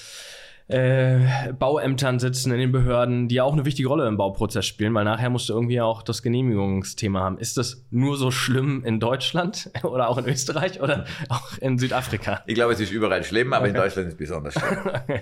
[0.69, 4.95] äh, Bauämtern sitzen, in den Behörden, die ja auch eine wichtige Rolle im Bauprozess spielen,
[4.95, 7.39] weil nachher musst du irgendwie auch das Genehmigungsthema haben.
[7.39, 12.43] Ist das nur so schlimm in Deutschland oder auch in Österreich oder auch in Südafrika?
[12.47, 13.77] Ich glaube, es ist überall schlimm, aber okay.
[13.77, 14.79] in Deutschland ist es besonders schlimm.
[14.87, 15.21] okay.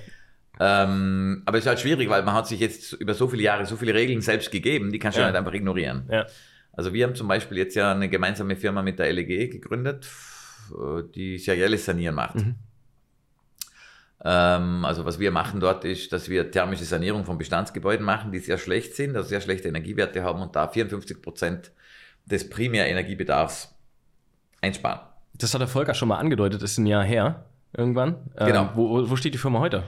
[0.60, 3.66] Ähm, aber es ist halt schwierig, weil man hat sich jetzt über so viele Jahre
[3.66, 5.28] so viele Regeln selbst gegeben, die kannst du ja.
[5.28, 6.08] nicht einfach ignorieren.
[6.10, 6.26] Ja.
[6.72, 10.08] Also wir haben zum Beispiel jetzt ja eine gemeinsame Firma mit der LEG gegründet,
[11.14, 12.36] die serielles Sanieren macht.
[12.36, 12.56] Mhm.
[14.24, 18.38] Ähm, also was wir machen dort ist, dass wir thermische Sanierung von Bestandsgebäuden machen, die
[18.38, 21.72] sehr schlecht sind, also sehr schlechte Energiewerte haben und da 54 Prozent
[22.24, 23.74] des Primärenergiebedarfs
[24.62, 25.00] einsparen.
[25.34, 27.44] Das hat der Volker schon mal angedeutet, ist ein Jahr her
[27.76, 28.16] irgendwann.
[28.36, 28.62] Genau.
[28.62, 29.82] Ähm, wo, wo steht die Firma heute?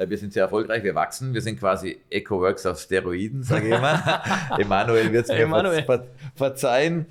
[0.00, 3.74] Äh, wir sind sehr erfolgreich, wir wachsen, wir sind quasi EcoWorks auf Steroiden, sage ich
[3.74, 4.22] immer.
[4.58, 5.82] Emanuel wird es mir Emanuel.
[5.82, 7.06] Ver verzeihen.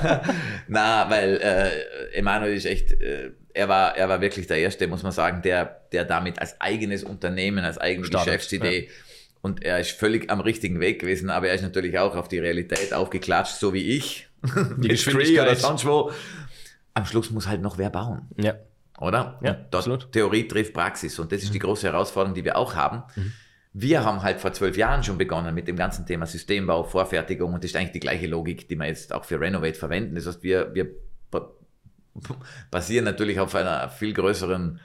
[0.68, 5.02] Na, weil äh, Emanuel ist echt, äh, er, war, er war wirklich der Erste, muss
[5.02, 8.90] man sagen, der, der damit als eigenes Unternehmen, als eigene Startet, Geschäftsidee ja.
[9.42, 12.38] und er ist völlig am richtigen Weg gewesen, aber er ist natürlich auch auf die
[12.38, 14.28] Realität aufgeklatscht, so wie ich.
[14.78, 15.46] Die Geschwindigkeit.
[15.46, 16.12] oder sonst wo.
[16.94, 18.28] Am Schluss muss halt noch wer bauen.
[18.36, 18.54] Ja
[19.00, 19.38] oder?
[19.42, 20.12] Ja, dort absolut.
[20.12, 21.54] Theorie trifft Praxis und das ist mhm.
[21.54, 23.02] die große Herausforderung, die wir auch haben.
[23.16, 23.32] Mhm.
[23.72, 27.64] Wir haben halt vor zwölf Jahren schon begonnen mit dem ganzen Thema Systembau, Vorfertigung und
[27.64, 30.16] das ist eigentlich die gleiche Logik, die wir jetzt auch für Renovate verwenden.
[30.16, 30.90] Das heißt, wir, wir
[32.70, 34.80] basieren natürlich auf einer viel größeren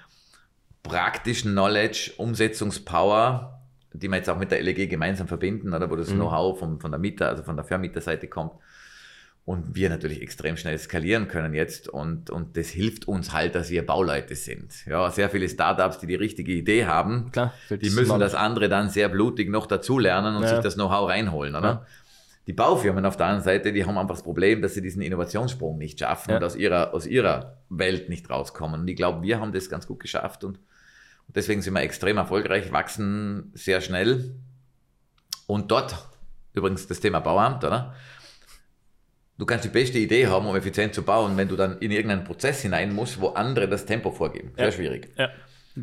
[0.84, 3.60] praktischen Knowledge, Umsetzungspower,
[3.91, 6.15] die wir jetzt auch mit der LEG gemeinsam verbinden, oder wo das mhm.
[6.15, 8.54] Know-how von, von der Mieter, also von der Vermieterseite kommt
[9.45, 13.69] und wir natürlich extrem schnell skalieren können jetzt und, und das hilft uns halt, dass
[13.69, 14.73] wir Bauleute sind.
[14.88, 18.89] Ja, sehr viele Startups, die die richtige Idee haben, Klar, die müssen das andere dann
[18.89, 20.49] sehr blutig noch dazulernen und ja.
[20.49, 21.67] sich das Know-how reinholen, oder?
[21.67, 21.86] Ja.
[22.47, 25.77] Die Baufirmen auf der anderen Seite, die haben einfach das Problem, dass sie diesen Innovationssprung
[25.77, 26.38] nicht schaffen ja.
[26.38, 28.81] und aus ihrer, aus ihrer Welt nicht rauskommen.
[28.81, 32.17] Und ich glaube, wir haben das ganz gut geschafft und, und deswegen sind wir extrem
[32.17, 34.36] erfolgreich, wachsen sehr schnell.
[35.47, 35.95] Und dort,
[36.53, 37.95] übrigens das Thema Bauamt, oder?
[39.38, 42.24] Du kannst die beste Idee haben, um effizient zu bauen, wenn du dann in irgendeinen
[42.24, 44.52] Prozess hinein musst, wo andere das Tempo vorgeben.
[44.56, 44.71] Sehr ja.
[44.71, 45.10] schwierig.
[45.17, 45.30] Ja.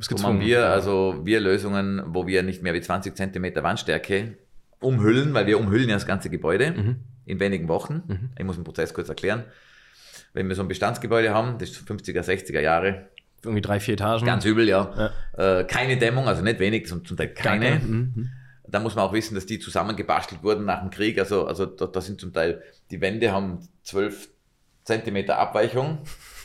[0.01, 4.39] So haben wir, also wir Lösungen, wo wir nicht mehr wie 20 Zentimeter Wandstärke
[4.81, 6.97] umhüllen, weil wir umhüllen ja das ganze Gebäude mhm.
[7.27, 8.03] in wenigen Wochen.
[8.07, 8.31] Mhm.
[8.39, 9.45] Ich muss den Prozess kurz erklären.
[10.33, 13.09] Wenn wir so ein Bestandsgebäude haben, das ist 50er, 60er Jahre.
[13.43, 14.25] Irgendwie drei, vier Etagen.
[14.25, 15.13] Ganz übel, ja.
[15.37, 15.61] ja.
[15.61, 17.81] Äh, keine Dämmung, also nicht wenig, zum Teil keine.
[17.81, 18.31] Mhm
[18.73, 21.19] da muss man auch wissen, dass die zusammengebastelt wurden nach dem Krieg.
[21.19, 24.31] Also, also da, da sind zum Teil, die Wände haben 12
[24.85, 25.99] Zentimeter Abweichung,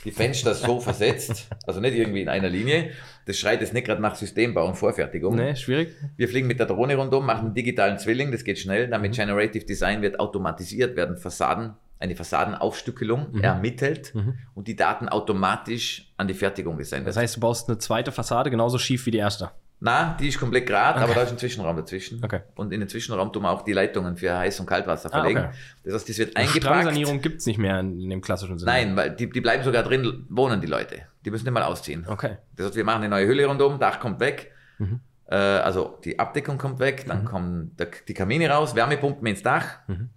[0.05, 2.91] die Fenster so versetzt, also nicht irgendwie in einer Linie.
[3.25, 5.35] Das schreit jetzt nicht gerade nach Systembau und Vorfertigung.
[5.35, 5.95] Nee, schwierig.
[6.17, 8.89] Wir fliegen mit der Drohne rundum, machen einen digitalen Zwilling, das geht schnell.
[8.89, 9.15] Damit mhm.
[9.15, 13.41] Generative Design wird automatisiert, werden Fassaden, eine Fassadenaufstückelung mhm.
[13.41, 14.35] ermittelt mhm.
[14.53, 17.07] und die Daten automatisch an die Fertigung gesendet.
[17.07, 19.51] Das heißt, du baust eine zweite Fassade genauso schief wie die erste.
[19.79, 21.03] Na, die ist komplett gerade, okay.
[21.03, 22.23] aber da ist ein Zwischenraum dazwischen.
[22.23, 22.41] Okay.
[22.55, 25.39] Und in den Zwischenraum tun wir auch die Leitungen für Heiß- und Kaltwasser verlegen.
[25.39, 25.57] Ah, okay.
[25.83, 26.63] Das heißt, das wird eingepackt.
[26.63, 28.71] Strangsanierung gibt es nicht mehr in, dem klassischen Sinne.
[28.71, 31.03] Nein, weil die, die bleiben sogar drin wohnen, die Leute.
[31.25, 32.05] Die müssen nicht mal ausziehen.
[32.07, 32.37] Okay.
[32.55, 34.51] Das heißt, wir machen eine neue Hülle rundum, Dach kommt weg.
[34.79, 34.99] Mhm.
[35.27, 37.25] Äh, also die Abdeckung kommt weg, dann mhm.
[37.25, 39.79] kommen die Kamine raus, Wärmepumpen ins Dach.
[39.87, 40.09] Mhm.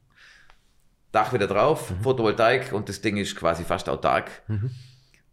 [1.13, 2.03] Dach wieder drauf, mhm.
[2.03, 4.31] Photovoltaik und das Ding ist quasi fast autark.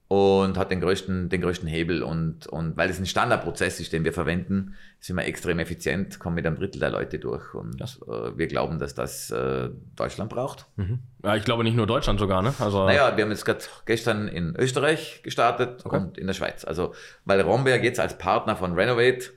[0.10, 2.02] Und hat den größten, den größten Hebel.
[2.02, 6.36] Und, und weil es ein Standardprozess ist, den wir verwenden, sind wir extrem effizient, kommen
[6.36, 7.54] mit einem Drittel der Leute durch.
[7.54, 10.66] Und äh, wir glauben, dass das äh, Deutschland braucht.
[10.78, 11.00] Mhm.
[11.26, 12.54] Ja, ich glaube nicht nur Deutschland sogar, ne?
[12.60, 15.98] Also naja, wir haben jetzt gerade gestern in Österreich gestartet okay.
[15.98, 16.64] und in der Schweiz.
[16.64, 16.94] Also,
[17.26, 19.32] weil Romberg jetzt als Partner von Renovate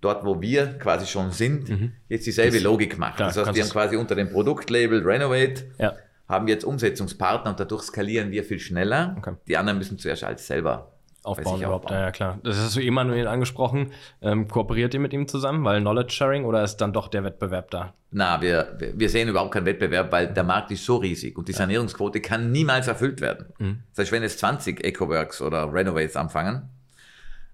[0.00, 1.92] dort, wo wir quasi schon sind, mhm.
[2.08, 3.18] jetzt dieselbe das, Logik macht.
[3.18, 5.94] Das heißt, wir haben quasi unter dem Produktlabel Renovate ja
[6.28, 9.14] haben wir jetzt Umsetzungspartner und dadurch skalieren wir viel schneller.
[9.18, 9.34] Okay.
[9.46, 11.90] Die anderen müssen zuerst alles selber aufbauen überhaupt.
[11.90, 12.38] Ja, ja, klar.
[12.42, 13.92] Das hast du Emanuel angesprochen.
[14.20, 17.70] Ähm, kooperiert ihr mit ihm zusammen, weil Knowledge Sharing oder ist dann doch der Wettbewerb
[17.70, 17.94] da?
[18.10, 21.52] Na, wir, wir sehen überhaupt keinen Wettbewerb, weil der Markt ist so riesig und die
[21.52, 23.46] Sanierungsquote kann niemals erfüllt werden.
[23.58, 23.82] Mhm.
[23.90, 26.68] Das heißt, wenn jetzt 20 EcoWorks oder Renovates anfangen,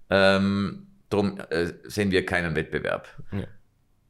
[0.09, 3.07] ähm, darum äh, sehen wir keinen Wettbewerb.
[3.31, 3.45] Ja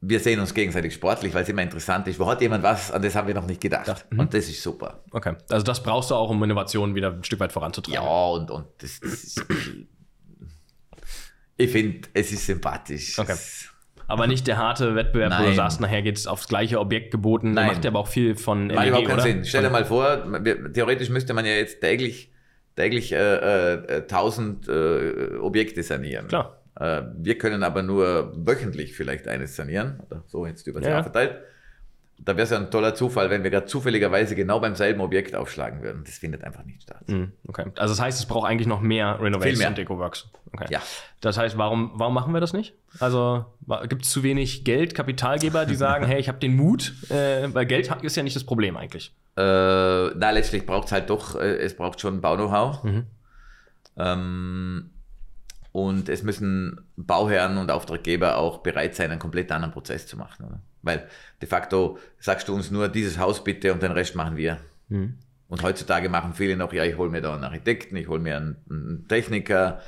[0.04, 2.20] wir sehen uns gegenseitig sportlich, weil es immer interessant ist.
[2.20, 4.06] Wo hat jemand was, an das haben wir noch nicht gedacht.
[4.10, 4.20] Mhm.
[4.20, 5.04] Und das ist super.
[5.12, 8.04] Okay, also das brauchst du auch, um Innovationen wieder ein Stück weit voranzutreiben.
[8.04, 9.46] Ja, und, und das, das ist,
[11.56, 13.20] ich finde, es ist sympathisch.
[13.20, 13.36] Okay.
[14.08, 15.44] Aber nicht der harte Wettbewerb, Nein.
[15.44, 17.52] wo du sagst, nachher geht es aufs gleiche Objekt geboten.
[17.54, 17.68] Nein.
[17.68, 19.46] macht ja aber auch viel von Macht überhaupt keinen Sinn.
[19.46, 20.26] Stell dir mal vor,
[20.74, 22.32] theoretisch müsste man ja jetzt täglich,
[22.76, 26.28] täglich äh, äh, 1000 äh, Objekte sanieren.
[26.28, 26.61] Klar.
[26.82, 30.96] Äh, wir können aber nur wöchentlich vielleicht eines sanieren, oder so jetzt über das ja.
[30.96, 31.38] Jahr verteilt.
[32.18, 35.36] Da wäre es ja ein toller Zufall, wenn wir gerade zufälligerweise genau beim selben Objekt
[35.36, 36.04] aufschlagen würden.
[36.06, 37.02] Das findet einfach nicht statt.
[37.08, 37.66] Mhm, okay.
[37.78, 40.30] Also das heißt, es braucht eigentlich noch mehr Renovation und Eco-Works.
[40.54, 40.68] Okay.
[40.70, 40.82] Ja.
[41.20, 42.74] Das heißt, warum, warum machen wir das nicht?
[43.00, 43.46] Also
[43.88, 47.66] gibt es zu wenig Geld, Kapitalgeber, die sagen, hey, ich habe den Mut, äh, weil
[47.68, 49.16] Geld ist ja nicht das Problem eigentlich.
[49.38, 52.84] Äh, na, letztlich braucht es halt doch, äh, es braucht schon Bau-Know-how.
[52.84, 53.06] Mhm.
[53.98, 54.90] Ähm,
[55.72, 60.46] und es müssen Bauherren und Auftraggeber auch bereit sein, einen komplett anderen Prozess zu machen.
[60.46, 60.62] Oder?
[60.82, 61.08] Weil
[61.42, 64.58] de facto sagst du uns nur dieses Haus bitte und den Rest machen wir.
[64.90, 65.18] Mhm.
[65.48, 68.38] Und heutzutage machen viele noch, ja, ich hole mir da einen Architekten, ich hole mir
[68.38, 69.82] einen, einen Techniker.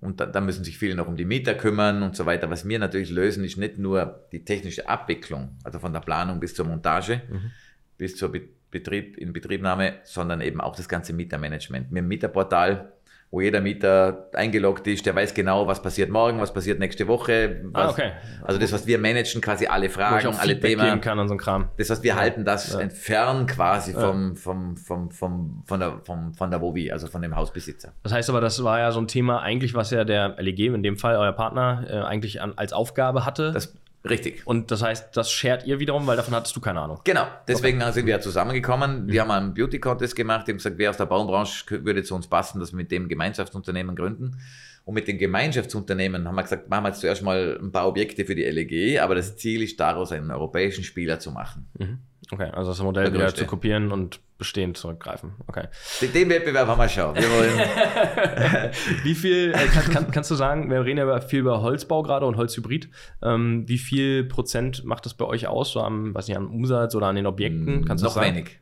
[0.00, 2.50] Und dann, dann, müssen sich viele noch um die Mieter kümmern und so weiter.
[2.50, 6.54] Was wir natürlich lösen, ist nicht nur die technische Abwicklung, also von der Planung bis
[6.54, 7.50] zur Montage, mhm.
[7.96, 8.32] bis zur
[8.70, 11.90] Betrieb, in Betriebnahme, sondern eben auch das ganze Mietermanagement.
[11.90, 12.92] Mit dem Mieterportal
[13.36, 17.60] wo jeder Mieter eingeloggt ist, der weiß genau, was passiert morgen, was passiert nächste Woche.
[17.74, 18.12] Ah, was, ah, okay.
[18.42, 21.02] Also das, was wir managen, quasi alle Fragen, alle Themen.
[21.02, 21.64] so.
[21.76, 22.16] Das, was wir ja.
[22.16, 22.80] halten, das ja.
[22.80, 24.00] entfernen quasi ja.
[24.00, 27.92] vom, vom, vom, vom, von der, vom, von der Wobi, also von dem Hausbesitzer.
[28.04, 30.82] Das heißt aber, das war ja so ein Thema eigentlich, was ja der LEG, in
[30.82, 33.52] dem Fall euer Partner, äh, eigentlich an, als Aufgabe hatte.
[33.52, 33.74] Das
[34.08, 34.46] Richtig.
[34.46, 37.00] Und das heißt, das shared ihr wiederum, weil davon hattest du keine Ahnung.
[37.04, 37.92] Genau, deswegen okay.
[37.92, 39.08] sind wir ja zusammengekommen.
[39.08, 39.28] Wir mhm.
[39.28, 42.72] haben einen Beauty-Contest gemacht, haben gesagt, wer aus der Baubranche würde zu uns passen, dass
[42.72, 44.38] wir mit dem Gemeinschaftsunternehmen gründen.
[44.84, 48.24] Und mit den Gemeinschaftsunternehmen haben wir gesagt, machen wir jetzt zuerst mal ein paar Objekte
[48.24, 51.66] für die LEG, aber das Ziel ist daraus einen europäischen Spieler zu machen.
[51.76, 51.98] Mhm.
[52.32, 55.34] Okay, also das Modell wieder zu kopieren und bestehend zurückgreifen.
[55.46, 55.68] Okay.
[56.12, 57.14] Den Wettbewerb haben wir schon.
[57.14, 57.58] Wir wollen
[59.04, 62.26] wie viel, äh, kann, kann, kannst du sagen, wir reden ja viel über Holzbau gerade
[62.26, 62.90] und Holzhybrid.
[63.22, 66.94] Ähm, wie viel Prozent macht das bei euch aus, so am, weiß nicht, am Umsatz
[66.94, 67.84] oder an den Objekten?
[67.86, 68.34] Kannst du noch sagen?
[68.34, 68.58] wenig.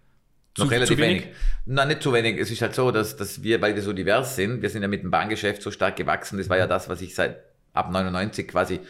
[0.56, 1.22] Noch zu, relativ zu wenig?
[1.22, 1.36] wenig.
[1.66, 2.38] Nein, nicht zu wenig.
[2.38, 4.62] Es ist halt so, dass, dass wir beide so divers sind.
[4.62, 6.38] Wir sind ja mit dem Bahngeschäft so stark gewachsen.
[6.38, 7.38] Das war ja das, was ich seit
[7.72, 8.80] ab 99 quasi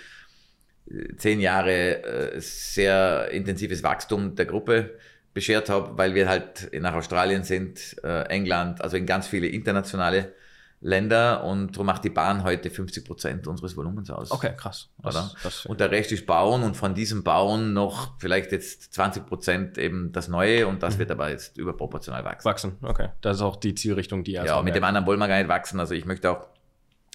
[1.17, 4.99] zehn Jahre äh, sehr intensives Wachstum der Gruppe
[5.33, 10.33] beschert habe, weil wir halt nach Australien sind, äh, England, also in ganz viele internationale
[10.81, 14.31] Länder und darum macht die Bahn heute 50 Prozent unseres Volumens aus.
[14.31, 14.91] Okay, krass.
[15.03, 19.25] Das, das, und der Rest ist Bauen und von diesem Bauen noch vielleicht jetzt 20
[19.25, 20.99] Prozent eben das Neue und das mhm.
[20.99, 22.45] wird aber jetzt überproportional wachsen.
[22.45, 23.09] Wachsen, okay.
[23.23, 25.81] Das ist auch die Zielrichtung, die Ja, mit dem anderen wollen wir gar nicht wachsen.
[25.81, 26.45] Also ich möchte auch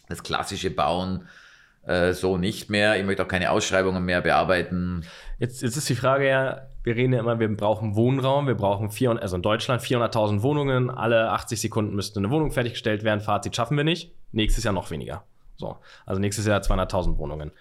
[0.08, 1.28] das klassische Bauen
[1.84, 2.98] äh, so nicht mehr.
[2.98, 5.06] Ich möchte auch keine Ausschreibungen mehr bearbeiten.
[5.40, 8.92] Jetzt, jetzt ist die Frage ja, wir reden ja immer, wir brauchen Wohnraum, wir brauchen
[8.92, 13.22] 400, also in Deutschland 400.000 Wohnungen, alle 80 Sekunden müsste eine Wohnung fertiggestellt werden.
[13.22, 14.14] Fazit schaffen wir nicht.
[14.32, 15.24] Nächstes Jahr noch weniger.
[15.58, 17.52] So, also nächstes Jahr 200.000 Wohnungen.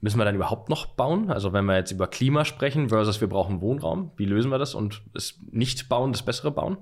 [0.00, 1.30] Müssen wir dann überhaupt noch bauen?
[1.30, 4.74] Also wenn wir jetzt über Klima sprechen versus wir brauchen Wohnraum, wie lösen wir das
[4.74, 6.78] und ist nicht bauen das bessere bauen?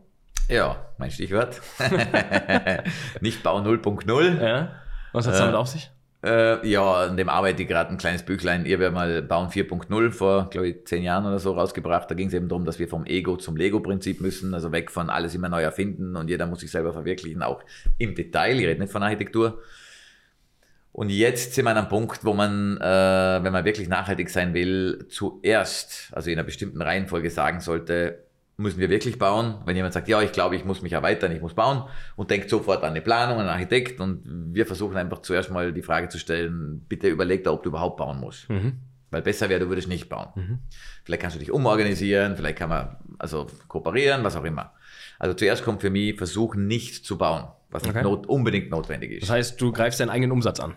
[0.49, 1.61] Ja, mein Stichwort.
[3.21, 4.43] nicht bauen 0.0.
[4.43, 4.73] Ja.
[5.13, 5.91] Was hat es damit äh, auf sich?
[6.23, 8.67] Äh, ja, an dem arbeite ich gerade ein kleines Büchlein.
[8.67, 12.11] Ihr wäre mal Bauen 4.0 vor, glaube ich, zehn Jahren oder so rausgebracht.
[12.11, 15.09] Da ging es eben darum, dass wir vom Ego zum Lego-Prinzip müssen, also weg von
[15.09, 17.63] alles immer neu erfinden und jeder muss sich selber verwirklichen, auch
[17.97, 18.59] im Detail.
[18.61, 19.63] Ich rede nicht von Architektur.
[20.93, 24.53] Und jetzt sind wir an einem Punkt, wo man, äh, wenn man wirklich nachhaltig sein
[24.53, 28.25] will, zuerst, also in einer bestimmten Reihenfolge sagen sollte,
[28.61, 29.57] müssen wir wirklich bauen?
[29.65, 31.85] Wenn jemand sagt, ja, ich glaube, ich muss mich erweitern, ich muss bauen
[32.17, 34.23] und denkt sofort an eine Planung, an einen Architekt und
[34.55, 37.97] wir versuchen einfach zuerst mal die Frage zu stellen, bitte überleg da, ob du überhaupt
[37.97, 38.49] bauen musst.
[38.49, 38.75] Mhm.
[39.11, 40.29] Weil besser wäre, du würdest nicht bauen.
[40.35, 40.59] Mhm.
[41.05, 44.73] Vielleicht kannst du dich umorganisieren, vielleicht kann man also kooperieren, was auch immer.
[45.19, 47.95] Also zuerst kommt für mich, versuchen nicht zu bauen, was okay.
[47.95, 49.23] nicht not, unbedingt notwendig ist.
[49.23, 50.75] Das heißt, du greifst deinen eigenen Umsatz an.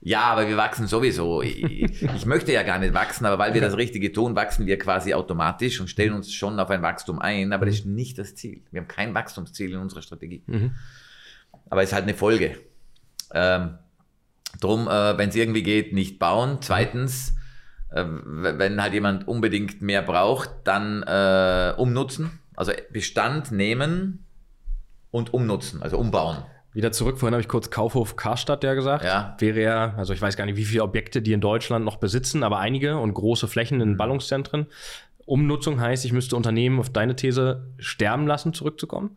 [0.00, 1.42] Ja, aber wir wachsen sowieso.
[1.42, 4.78] Ich, ich möchte ja gar nicht wachsen, aber weil wir das Richtige tun, wachsen wir
[4.78, 8.34] quasi automatisch und stellen uns schon auf ein Wachstum ein, aber das ist nicht das
[8.34, 8.62] Ziel.
[8.70, 10.44] Wir haben kein Wachstumsziel in unserer Strategie.
[10.46, 10.72] Mhm.
[11.70, 12.56] Aber es ist halt eine Folge.
[13.34, 13.78] Ähm,
[14.60, 16.58] drum, äh, wenn es irgendwie geht, nicht bauen.
[16.60, 17.34] Zweitens,
[17.90, 22.38] äh, wenn halt jemand unbedingt mehr braucht, dann äh, umnutzen.
[22.54, 24.24] Also Bestand nehmen
[25.10, 26.44] und umnutzen, also umbauen.
[26.76, 29.02] Wieder zurück, vorhin habe ich kurz Kaufhof Karstadt ja gesagt.
[29.02, 29.34] Ja.
[29.38, 32.42] Wäre ja, also ich weiß gar nicht, wie viele Objekte die in Deutschland noch besitzen,
[32.42, 33.96] aber einige und große Flächen in mhm.
[33.96, 34.66] Ballungszentren.
[35.24, 39.16] Umnutzung heißt, ich müsste Unternehmen auf deine These sterben lassen, zurückzukommen.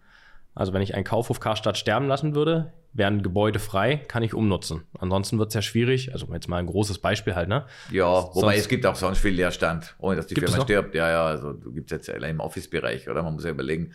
[0.56, 4.84] Also wenn ich einen Kaufhof Karstadt sterben lassen würde, wären Gebäude frei, kann ich umnutzen.
[4.98, 7.66] Ansonsten wird es ja schwierig, also jetzt mal ein großes Beispiel halt, ne?
[7.92, 10.96] Ja, wobei sonst, es gibt auch sonst viel Leerstand, ohne dass die Firma stirbt.
[10.96, 13.22] Ja, ja, also du gibt es jetzt allein im Office-Bereich, oder?
[13.22, 13.92] Man muss ja überlegen,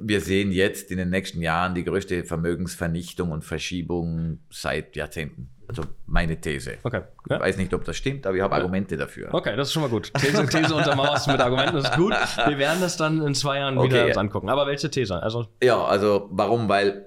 [0.00, 5.50] wir sehen jetzt in den nächsten Jahren die größte Vermögensvernichtung und Verschiebung seit Jahrzehnten.
[5.68, 6.78] Also meine These.
[6.82, 7.02] Okay.
[7.28, 7.36] Ja.
[7.36, 9.34] Ich weiß nicht, ob das stimmt, aber ich habe Argumente dafür.
[9.34, 10.12] Okay, das ist schon mal gut.
[10.14, 12.12] These, These untermauerst mit Argumenten, das ist gut.
[12.46, 14.08] Wir werden das dann in zwei Jahren okay.
[14.08, 14.48] wieder angucken.
[14.48, 15.20] Aber welche These?
[15.20, 16.68] Also ja, also warum?
[16.68, 17.06] Weil,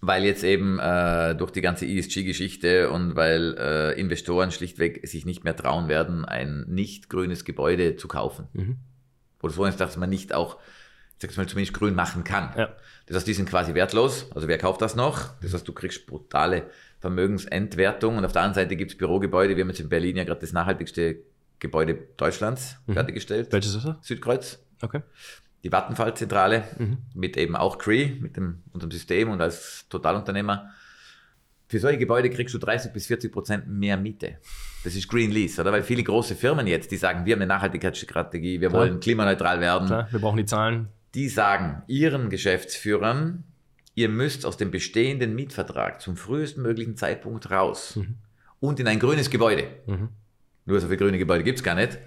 [0.00, 5.44] weil jetzt eben äh, durch die ganze ESG-Geschichte und weil äh, Investoren schlichtweg sich nicht
[5.44, 8.48] mehr trauen werden, ein nicht grünes Gebäude zu kaufen.
[8.54, 8.78] Mhm.
[9.40, 10.58] Oder so, dass man nicht auch
[11.22, 12.52] sag's mal, zumindest grün machen kann.
[12.56, 12.68] Ja.
[13.06, 14.30] Das heißt, die sind quasi wertlos.
[14.34, 15.30] Also wer kauft das noch?
[15.40, 16.70] Das heißt, du kriegst brutale
[17.00, 18.18] Vermögensentwertung.
[18.18, 19.56] Und auf der anderen Seite gibt es Bürogebäude.
[19.56, 21.16] Wir haben jetzt in Berlin ja gerade das nachhaltigste
[21.58, 22.94] Gebäude Deutschlands mhm.
[22.94, 23.52] fertiggestellt.
[23.52, 23.96] Welches ist das?
[24.02, 24.58] Südkreuz.
[24.82, 25.02] Okay.
[25.64, 26.98] Die Vattenfallzentrale mhm.
[27.14, 30.70] mit eben auch Cree, mit dem, unserem System und als Totalunternehmer.
[31.68, 34.38] Für solche Gebäude kriegst du 30 bis 40 Prozent mehr Miete.
[34.84, 35.72] Das ist Green Lease, oder?
[35.72, 38.82] Weil viele große Firmen jetzt, die sagen, wir haben eine Nachhaltigkeitsstrategie, wir Klar.
[38.82, 39.86] wollen klimaneutral werden.
[39.86, 43.44] Klar, wir brauchen die Zahlen die sagen ihren Geschäftsführern,
[43.94, 48.16] ihr müsst aus dem bestehenden Mietvertrag zum frühesten möglichen Zeitpunkt raus mhm.
[48.60, 49.68] und in ein grünes Gebäude.
[49.86, 50.08] Mhm.
[50.64, 51.98] Nur so viele grüne Gebäude gibt es gar nicht.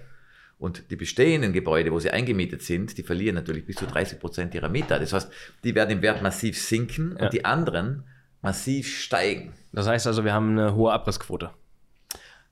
[0.58, 4.54] Und die bestehenden Gebäude, wo sie eingemietet sind, die verlieren natürlich bis zu 30 Prozent
[4.54, 4.98] ihrer Mieter.
[4.98, 5.30] Das heißt,
[5.64, 7.26] die werden im Wert massiv sinken ja.
[7.26, 8.04] und die anderen
[8.40, 9.52] massiv steigen.
[9.72, 11.50] Das heißt also, wir haben eine hohe Abrissquote.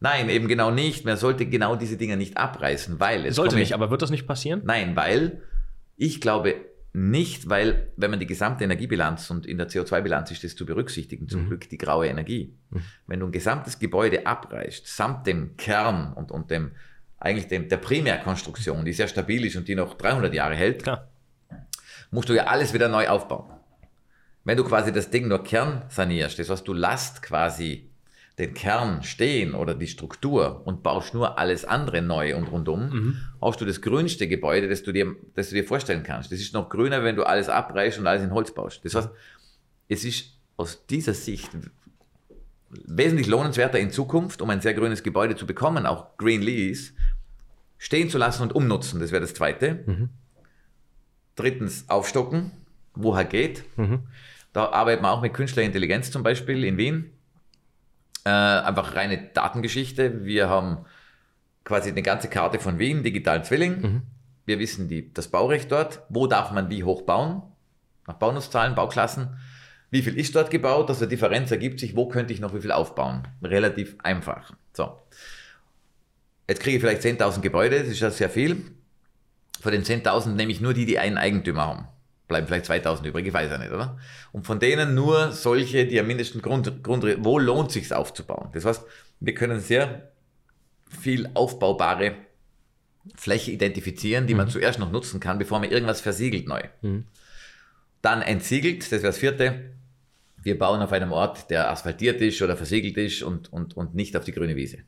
[0.00, 1.06] Nein, eben genau nicht.
[1.06, 3.36] Man sollte genau diese Dinge nicht abreißen, weil es.
[3.36, 4.60] Sollte nicht, aber wird das nicht passieren?
[4.64, 5.40] Nein, weil
[5.96, 6.56] ich glaube
[6.96, 11.28] nicht, weil wenn man die gesamte Energiebilanz und in der CO2-Bilanz ist das zu berücksichtigen,
[11.28, 11.48] zum mhm.
[11.48, 12.56] Glück die graue Energie.
[12.70, 12.82] Mhm.
[13.08, 16.70] Wenn du ein gesamtes Gebäude abreißt, samt dem Kern und, und dem
[17.18, 21.08] eigentlich dem, der Primärkonstruktion, die sehr stabil ist und die noch 300 Jahre hält, Klar.
[22.10, 23.50] musst du ja alles wieder neu aufbauen.
[24.44, 27.90] Wenn du quasi das Ding nur Kern sanierst, das heißt, du Last quasi
[28.38, 33.16] den Kern stehen oder die Struktur und baust nur alles andere neu und rundum, mhm.
[33.40, 36.32] hast du das grünste Gebäude, das du, dir, das du dir vorstellen kannst.
[36.32, 38.84] Das ist noch grüner, wenn du alles abreißt und alles in Holz baust.
[38.84, 39.10] Das heißt,
[39.88, 41.50] es ist aus dieser Sicht
[42.70, 46.92] wesentlich lohnenswerter in Zukunft, um ein sehr grünes Gebäude zu bekommen, auch Green Lease,
[47.78, 48.98] stehen zu lassen und umnutzen.
[48.98, 49.84] Das wäre das Zweite.
[49.86, 50.08] Mhm.
[51.36, 52.50] Drittens, aufstocken,
[52.94, 53.64] wo er geht.
[53.76, 54.08] Mhm.
[54.52, 57.13] Da arbeitet man auch mit künstlicher Intelligenz zum Beispiel in Wien
[58.24, 60.24] äh, einfach reine Datengeschichte.
[60.24, 60.84] Wir haben
[61.64, 63.80] quasi eine ganze Karte von Wien, digitalen Zwilling.
[63.80, 64.02] Mhm.
[64.46, 66.02] Wir wissen die, das Baurecht dort.
[66.08, 67.42] Wo darf man wie hoch bauen?
[68.06, 69.38] Nach Baunusszahlen, Bauklassen.
[69.90, 70.88] Wie viel ist dort gebaut?
[70.88, 73.28] Also Differenz ergibt sich, wo könnte ich noch wie viel aufbauen?
[73.42, 74.52] Relativ einfach.
[74.72, 75.00] So.
[76.48, 78.62] Jetzt kriege ich vielleicht 10.000 Gebäude, das ist ja sehr viel.
[79.60, 81.88] Von den 10.000 nehme ich nur die, die einen Eigentümer haben
[82.34, 83.96] bleiben vielleicht 2000 übrig, ich weiß ja nicht, oder?
[84.32, 88.50] Und von denen nur solche, die am mindesten Grund, Grund wo lohnt sich aufzubauen.
[88.52, 88.84] Das heißt,
[89.20, 90.10] wir können sehr
[90.88, 92.16] viel aufbaubare
[93.14, 94.38] Fläche identifizieren, die mhm.
[94.38, 96.62] man zuerst noch nutzen kann, bevor man irgendwas versiegelt neu.
[96.82, 97.04] Mhm.
[98.02, 99.70] Dann entsiegelt, das wäre das vierte.
[100.42, 104.16] Wir bauen auf einem Ort, der asphaltiert ist oder versiegelt ist und, und, und nicht
[104.16, 104.78] auf die grüne Wiese.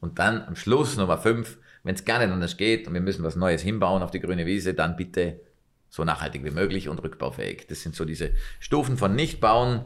[0.00, 3.24] Und dann am Schluss Nummer fünf, wenn es gar nicht anders geht und wir müssen
[3.24, 5.40] was Neues hinbauen auf die grüne Wiese, dann bitte
[5.88, 7.66] so nachhaltig wie möglich und rückbaufähig.
[7.68, 8.30] Das sind so diese
[8.60, 9.84] Stufen von Nichtbauen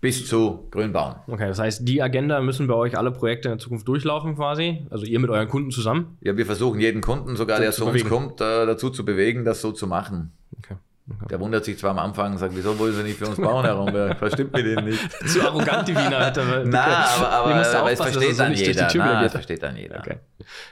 [0.00, 1.14] bis zu Grünbauen.
[1.28, 4.84] Okay, das heißt, die Agenda müssen bei euch alle Projekte in der Zukunft durchlaufen quasi?
[4.90, 6.18] Also ihr mit euren Kunden zusammen?
[6.20, 9.60] Ja, wir versuchen jeden Kunden, sogar der zu uns kommt, äh, dazu zu bewegen, das
[9.60, 10.32] so zu machen.
[10.58, 10.74] Okay.
[11.10, 11.26] Okay.
[11.30, 13.64] Der wundert sich zwar am Anfang und sagt, wieso wollen sie nicht für uns bauen
[13.64, 13.92] herum?
[13.92, 15.28] Was stimmt mit denen nicht?
[15.28, 16.26] Zu arrogant, die Wiener.
[16.26, 18.88] Hat er, Nein, aber, aber, aber es versteht dann jeder.
[18.94, 19.98] Na, es versteht dann jeder.
[19.98, 20.18] Okay.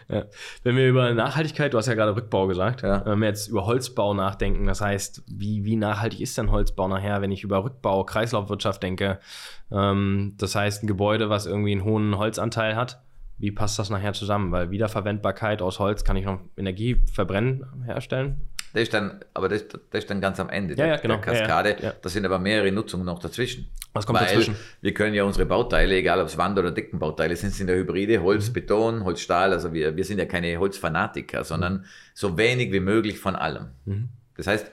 [0.09, 0.25] Ja.
[0.63, 3.05] Wenn wir über Nachhaltigkeit, du hast ja gerade Rückbau gesagt, ja.
[3.05, 7.21] wenn wir jetzt über Holzbau nachdenken, das heißt, wie, wie nachhaltig ist denn Holzbau nachher,
[7.23, 9.19] wenn ich über Rückbau, Kreislaufwirtschaft denke?
[9.73, 13.03] Ähm, das heißt, ein Gebäude, was irgendwie einen hohen Holzanteil hat,
[13.39, 14.53] Wie passt das nachher zusammen?
[14.53, 18.43] Weil Wiederverwendbarkeit aus Holz kann ich noch Energie verbrennen, herstellen.
[18.73, 21.17] Das ist dann, aber das, das ist dann ganz am Ende ja, ja, genau.
[21.17, 21.77] der Kaskade.
[21.81, 21.95] Ja.
[22.03, 23.69] Das sind aber mehrere Nutzungen noch dazwischen.
[23.93, 24.55] Was kommt Weil dazwischen?
[24.81, 28.23] Wir können ja unsere Bauteile, egal ob es Wand- oder Deckenbauteile sind, sind ja Hybride,
[28.23, 28.53] Holz, Mhm.
[28.53, 29.53] Beton, Holz, Stahl.
[29.53, 33.71] Also wir, wir sind ja keine Holzfanatiker, sondern so wenig wie möglich von allem.
[33.85, 34.11] Mhm.
[34.37, 34.71] Das heißt,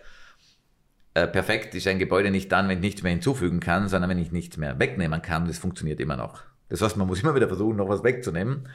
[1.15, 4.19] äh, perfekt ist ein Gebäude nicht dann, wenn ich nichts mehr hinzufügen kann, sondern wenn
[4.19, 5.47] ich nichts mehr wegnehmen kann.
[5.47, 6.43] Das funktioniert immer noch.
[6.69, 8.69] Das heißt, man muss immer wieder versuchen, noch was wegzunehmen.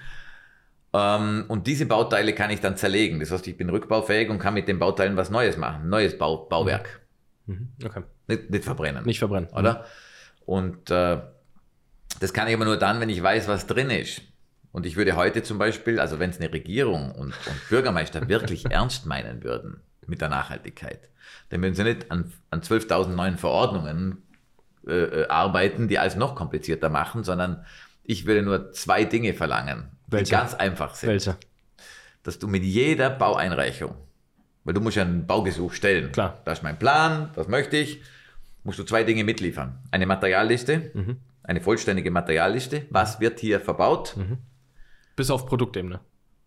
[0.92, 3.20] Ähm, und diese Bauteile kann ich dann zerlegen.
[3.20, 5.88] Das heißt, ich bin rückbaufähig und kann mit den Bauteilen was Neues machen.
[5.88, 7.00] Neues Bau, Bauwerk.
[7.46, 7.68] Mhm.
[7.84, 8.02] Okay.
[8.28, 9.04] Nicht, nicht verbrennen.
[9.04, 9.48] Nicht verbrennen.
[9.50, 9.84] Oder?
[10.44, 11.18] Und äh,
[12.20, 14.22] das kann ich aber nur dann, wenn ich weiß, was drin ist.
[14.70, 18.70] Und ich würde heute zum Beispiel, also wenn es eine Regierung und, und Bürgermeister wirklich
[18.70, 21.08] ernst meinen würden mit der Nachhaltigkeit,
[21.50, 24.22] dann würden sie nicht an, an 12.000 neuen Verordnungen
[24.86, 27.64] äh, äh, arbeiten, die alles noch komplizierter machen, sondern
[28.02, 30.24] ich würde nur zwei Dinge verlangen, Welche?
[30.26, 31.08] die ganz einfach sind.
[31.10, 31.36] Welche?
[32.22, 33.94] Dass du mit jeder Baueinreichung,
[34.64, 36.12] weil du musst ja einen Baugesuch stellen.
[36.12, 36.40] Klar.
[36.44, 38.00] Das ist mein Plan, das möchte ich,
[38.64, 39.78] musst du zwei Dinge mitliefern.
[39.90, 41.16] Eine Materialliste, Mhm.
[41.42, 42.86] eine vollständige Materialliste.
[42.90, 44.16] Was wird hier verbaut?
[45.16, 46.00] Bis auf Produktebene.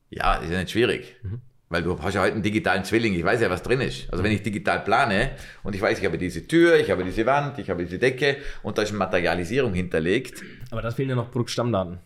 [0.10, 1.16] Ja, ist ja nicht schwierig.
[1.24, 1.42] Mhm.
[1.68, 4.10] Weil du hast ja heute einen digitalen Zwilling, ich weiß ja, was drin ist.
[4.12, 5.32] Also wenn ich digital plane
[5.64, 8.38] und ich weiß, ich habe diese Tür, ich habe diese Wand, ich habe diese Decke
[8.62, 10.42] und da ist eine Materialisierung hinterlegt,
[10.72, 11.98] Aber das fehlen ja noch Produktstammdaten.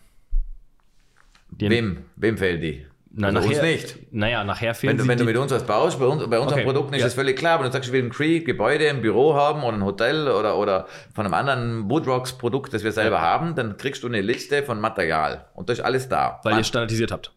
[1.60, 2.86] Die- wem, wem fehlen die?
[3.12, 4.12] Na, also nachher, uns nicht.
[4.12, 6.38] Naja, nachher fehlen Wenn du, sie wenn du mit uns was baust, bei, uns, bei
[6.38, 7.06] unseren Okay, Produkten ist ja.
[7.06, 9.76] das völlig klar, aber du sagst, ich will ein Cree, Gebäude, ein Büro haben oder
[9.76, 14.04] ein Hotel oder, oder von einem anderen Woodrocks Produkt, das wir selber haben, dann kriegst
[14.04, 16.38] du eine Liste von Material und da ist alles da.
[16.44, 17.32] weil Man- ihr standardisiert habt.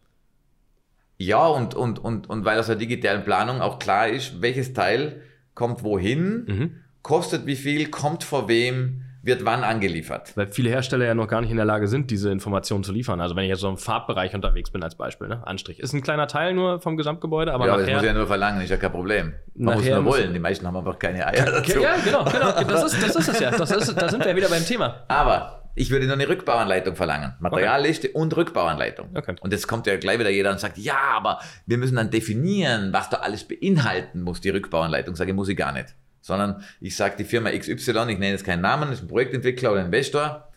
[1.18, 5.22] ja, und, und, und, und weil aus der digitalen Planung auch klar ist, welches Teil
[5.54, 6.70] kommt wohin, Mhm.
[7.02, 10.32] kostet wie viel, kommt vor wem, wird wann angeliefert.
[10.36, 13.20] Weil viele Hersteller ja noch gar nicht in der Lage sind, diese Informationen zu liefern.
[13.20, 15.46] Also wenn ich jetzt so im Farbbereich unterwegs bin als Beispiel, ne?
[15.46, 15.80] Anstrich.
[15.80, 17.98] Ist ein kleiner Teil nur vom Gesamtgebäude, aber ja, aber das nachher...
[18.00, 19.32] muss ja nur verlangen, ist ja kein Problem.
[19.54, 20.34] Man Nachher muss nur wollen.
[20.34, 21.80] Die meisten haben einfach keine Eier dazu.
[21.80, 22.52] ja, genau, genau.
[22.64, 23.50] Das ist, das ist es ja.
[23.50, 25.04] Das ist, da sind wir ja wieder beim Thema.
[25.08, 27.34] Aber ich würde nur eine Rückbauanleitung verlangen.
[27.40, 29.10] Materialliste und Rückbauanleitung.
[29.14, 29.36] Okay.
[29.40, 32.92] Und jetzt kommt ja gleich wieder jeder und sagt, ja, aber wir müssen dann definieren,
[32.92, 35.16] was da alles beinhalten muss, die Rückbauanleitung.
[35.16, 35.94] Sage ich, muss ich gar nicht.
[36.24, 37.74] Sondern ich sage, die Firma XY,
[38.08, 40.48] ich nenne jetzt keinen Namen, ist ein Projektentwickler oder Investor,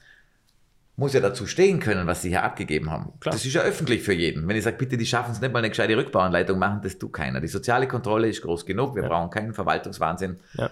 [0.95, 3.11] muss ja dazu stehen können, was sie hier abgegeben haben.
[3.20, 3.34] Klar.
[3.34, 4.47] Das ist ja öffentlich für jeden.
[4.47, 7.11] Wenn ich sage, bitte, die schaffen es nicht mal eine gescheite Rückbauanleitung machen, das tut
[7.11, 7.41] keiner.
[7.41, 9.09] Die soziale Kontrolle ist groß genug, wir Ja.
[9.09, 10.38] brauchen keinen Verwaltungswahnsinn.
[10.53, 10.70] Ja.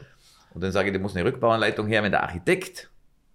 [0.53, 2.89] Und dann sage ich, da muss eine Rückbauanleitung her, wenn der Architekt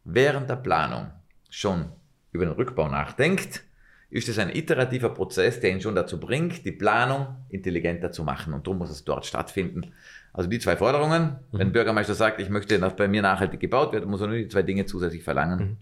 [0.04, 1.08] während der Planung
[1.50, 1.90] schon
[2.32, 3.64] über den Rückbau nachdenkt,
[4.08, 8.54] ist es ein iterativer Prozess, der ihn schon dazu bringt, die Planung intelligenter zu machen.
[8.54, 9.92] Und darum muss es dort stattfinden.
[10.32, 11.38] Also die zwei Forderungen.
[11.52, 14.36] Wenn ein Bürgermeister sagt, ich möchte, dass bei mir nachhaltig gebaut wird, muss er nur
[14.36, 15.78] die zwei Dinge zusätzlich verlangen.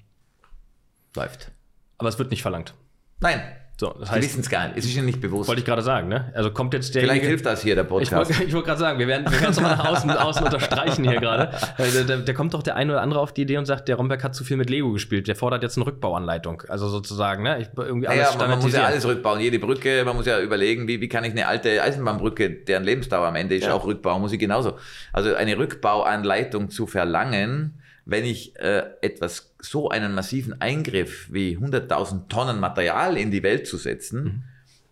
[1.14, 1.52] Läuft.
[1.98, 2.74] Aber es wird nicht verlangt.
[3.20, 3.40] Nein,
[3.80, 4.78] So, das heißt, wissen es gar nicht.
[4.78, 5.46] Es ist ihnen nicht bewusst.
[5.48, 6.32] wollte ich gerade sagen, ne?
[6.34, 7.02] Also kommt jetzt der.
[7.02, 8.28] Vielleicht hilft das hier, der Podcast.
[8.44, 11.52] ich wollte gerade sagen, wir werden wir es nochmal nach außen, außen unterstreichen hier gerade.
[11.78, 13.94] Da, da, da kommt doch der eine oder andere auf die Idee und sagt, der
[13.94, 15.28] Romberg hat zu viel mit Lego gespielt.
[15.28, 16.64] Der fordert jetzt eine Rückbauanleitung.
[16.66, 17.60] Also sozusagen, ne?
[17.60, 19.38] Ich, irgendwie alles Ja, ja, man, muss ja alles rückbauen.
[19.38, 23.28] Jede Brücke, man muss ja überlegen, wie, wie kann ich eine alte Eisenbahnbrücke, deren Lebensdauer
[23.28, 23.74] am Ende ist, Ja.
[23.74, 24.76] auch rückbauen, muss ich genauso.
[25.12, 32.28] Also eine Rückbauanleitung zu verlangen, wenn ich äh, etwas, so einen massiven Eingriff wie 100.000
[32.28, 34.42] Tonnen Material in die Welt zu setzen, Mhm.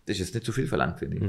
[0.05, 1.23] das ist jetzt nicht zu viel verlangt, finde ich.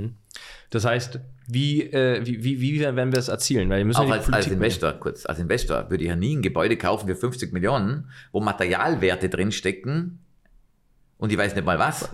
[0.70, 3.70] Das heißt, wie, äh, wie, wie, wie werden wir es erzielen?
[3.70, 6.36] Weil wir müssen Auch ja als, als Investor, kurz, als Investor würde ich ja nie
[6.36, 10.18] ein Gebäude kaufen für 50 Millionen, wo Materialwerte drinstecken
[11.16, 12.11] und ich weiß nicht mal was.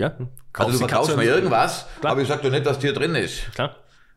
[0.00, 2.12] Ja, Also du kaufst verkaufst mir irgendwas, Klar.
[2.12, 3.52] aber ich sag dir nicht, dass hier drin ist.
[3.54, 3.76] Klar.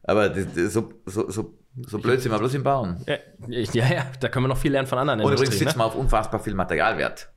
[0.10, 1.54] Aber das, das, so, so, so,
[1.86, 3.04] so blöd sind wir bloß im Bauen.
[3.08, 5.84] Ja, ja, ja, da können wir noch viel lernen von anderen Und übrigens sitzen ne?
[5.84, 7.30] wir auf unfassbar viel Materialwert.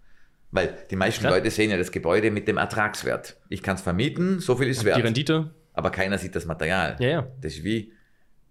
[0.50, 1.32] Weil die meisten Klar.
[1.34, 3.36] Leute sehen ja das Gebäude mit dem Ertragswert.
[3.48, 5.02] Ich kann es vermieten, so viel ist Die wert.
[5.02, 5.54] Rendite.
[5.74, 6.96] Aber keiner sieht das Material.
[6.98, 7.26] Ja, ja.
[7.40, 7.92] Das ist wie,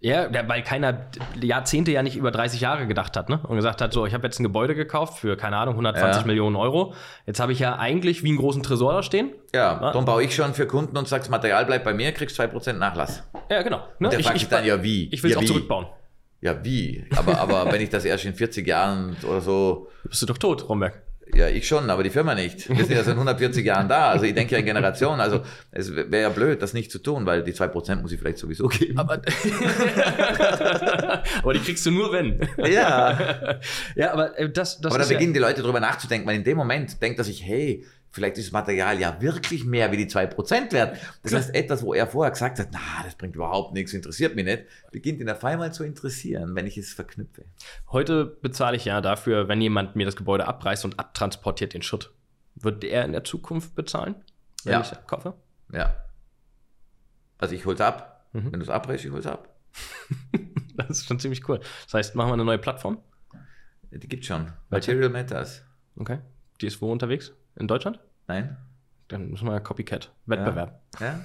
[0.04, 1.06] Ja, ja, weil keiner
[1.40, 3.40] Jahrzehnte ja nicht über 30 Jahre gedacht hat, ne?
[3.48, 6.28] Und gesagt hat, so, ich habe jetzt ein Gebäude gekauft für, keine Ahnung, 120 Ja.
[6.28, 6.96] Millionen Euro.
[7.28, 9.30] Jetzt habe ich ja eigentlich wie einen großen Tresor da stehen.
[9.54, 9.92] ja, Ah.
[9.92, 12.80] darum baue ich schon für Kunden und sage, das Material bleibt bei mir, kriegst 2%
[12.80, 13.22] Nachlass.
[13.52, 13.84] Ja, genau.
[14.00, 14.10] Ne?
[14.10, 15.08] Der fragt sich dann, ja, wie?
[15.14, 15.48] Ich will es Ja, auch wie?
[15.48, 15.86] zurückbauen.
[16.42, 17.06] Ja, wie?
[17.16, 20.68] Aber, aber wenn ich das erst in 40 Jahren oder so Bist du doch tot,
[20.68, 21.00] Romberg.
[21.34, 22.68] Ja, ich schon, aber die Firma nicht.
[22.70, 24.10] Wir sind ja seit 140 Jahren da.
[24.10, 25.22] Also ich denke ja in Generationen.
[25.22, 28.38] Also es wäre ja blöd, das nicht zu tun, weil die 2% muss ich vielleicht
[28.38, 28.98] sowieso geben.
[29.00, 29.14] Aber,
[31.44, 32.48] aber die kriegst du nur, wenn.
[32.58, 33.60] ja.
[33.96, 36.36] Ja, aber äh, das, das Aber da ist ja, beginnen die Leute drüber nachzudenken, weil
[36.36, 39.98] in dem Moment denkt er sich, hey, vielleicht ist das Material ja wirklich mehr wie
[39.98, 40.98] die 2% wert.
[41.24, 44.46] Das heißt, etwas, wo er vorher gesagt hat, na, das bringt überhaupt nichts, interessiert mich
[44.46, 47.46] nicht, beginnt ihn auf einmal zu interessieren, wenn ich es verknüpfe.
[47.92, 52.14] Heute bezahle ich ja dafür, wenn jemand mir das Gebäude abreißt und abtransportiert den Schutt.
[52.56, 54.16] Wird er in der Zukunft bezahlen?
[54.64, 54.82] wenn Ja.
[54.82, 55.34] ich kaufe?
[55.74, 55.96] Ja.
[57.38, 58.26] Also ich hol's ab.
[58.34, 59.50] Wenn du es abbrichst, ich hol's ab.
[60.76, 61.60] Das ist schon ziemlich cool.
[61.86, 63.00] Das heißt, machen wir eine neue Plattform.
[63.92, 64.52] Die gibt's schon.
[64.70, 65.64] Material Matters.
[65.98, 66.20] Okay.
[66.62, 67.34] Die ist wo unterwegs?
[67.56, 68.00] In Deutschland?
[68.28, 68.58] Nein?
[69.08, 70.10] Dann müssen wir ja Copycat.
[70.26, 70.80] Wettbewerb.
[71.00, 71.20] Ja?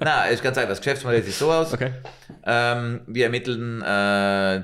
[0.00, 0.70] Na, ist ganz einfach.
[0.70, 1.74] Das Geschäftsmodell sieht so aus.
[1.74, 1.92] Okay.
[2.44, 4.62] Ähm, wir ermitteln äh,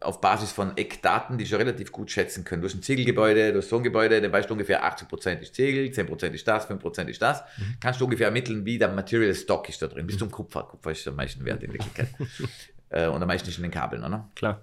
[0.00, 2.62] auf Basis von Eckdaten, die schon relativ gut schätzen können.
[2.62, 5.54] Du hast ein Ziegelgebäude, du hast so ein Gebäude, dann weißt du ungefähr 80% ist
[5.54, 7.42] Ziegel, 10% ist das, 5% ist das.
[7.80, 10.06] Kannst du ungefähr ermitteln, wie der Material Stock ist da drin.
[10.06, 10.62] Bis zum Kupfer.
[10.62, 12.08] Kupfer ist am meisten wert in Wirklichkeit.
[12.88, 14.30] äh, und am meisten ist in den Kabeln, oder?
[14.34, 14.62] Klar.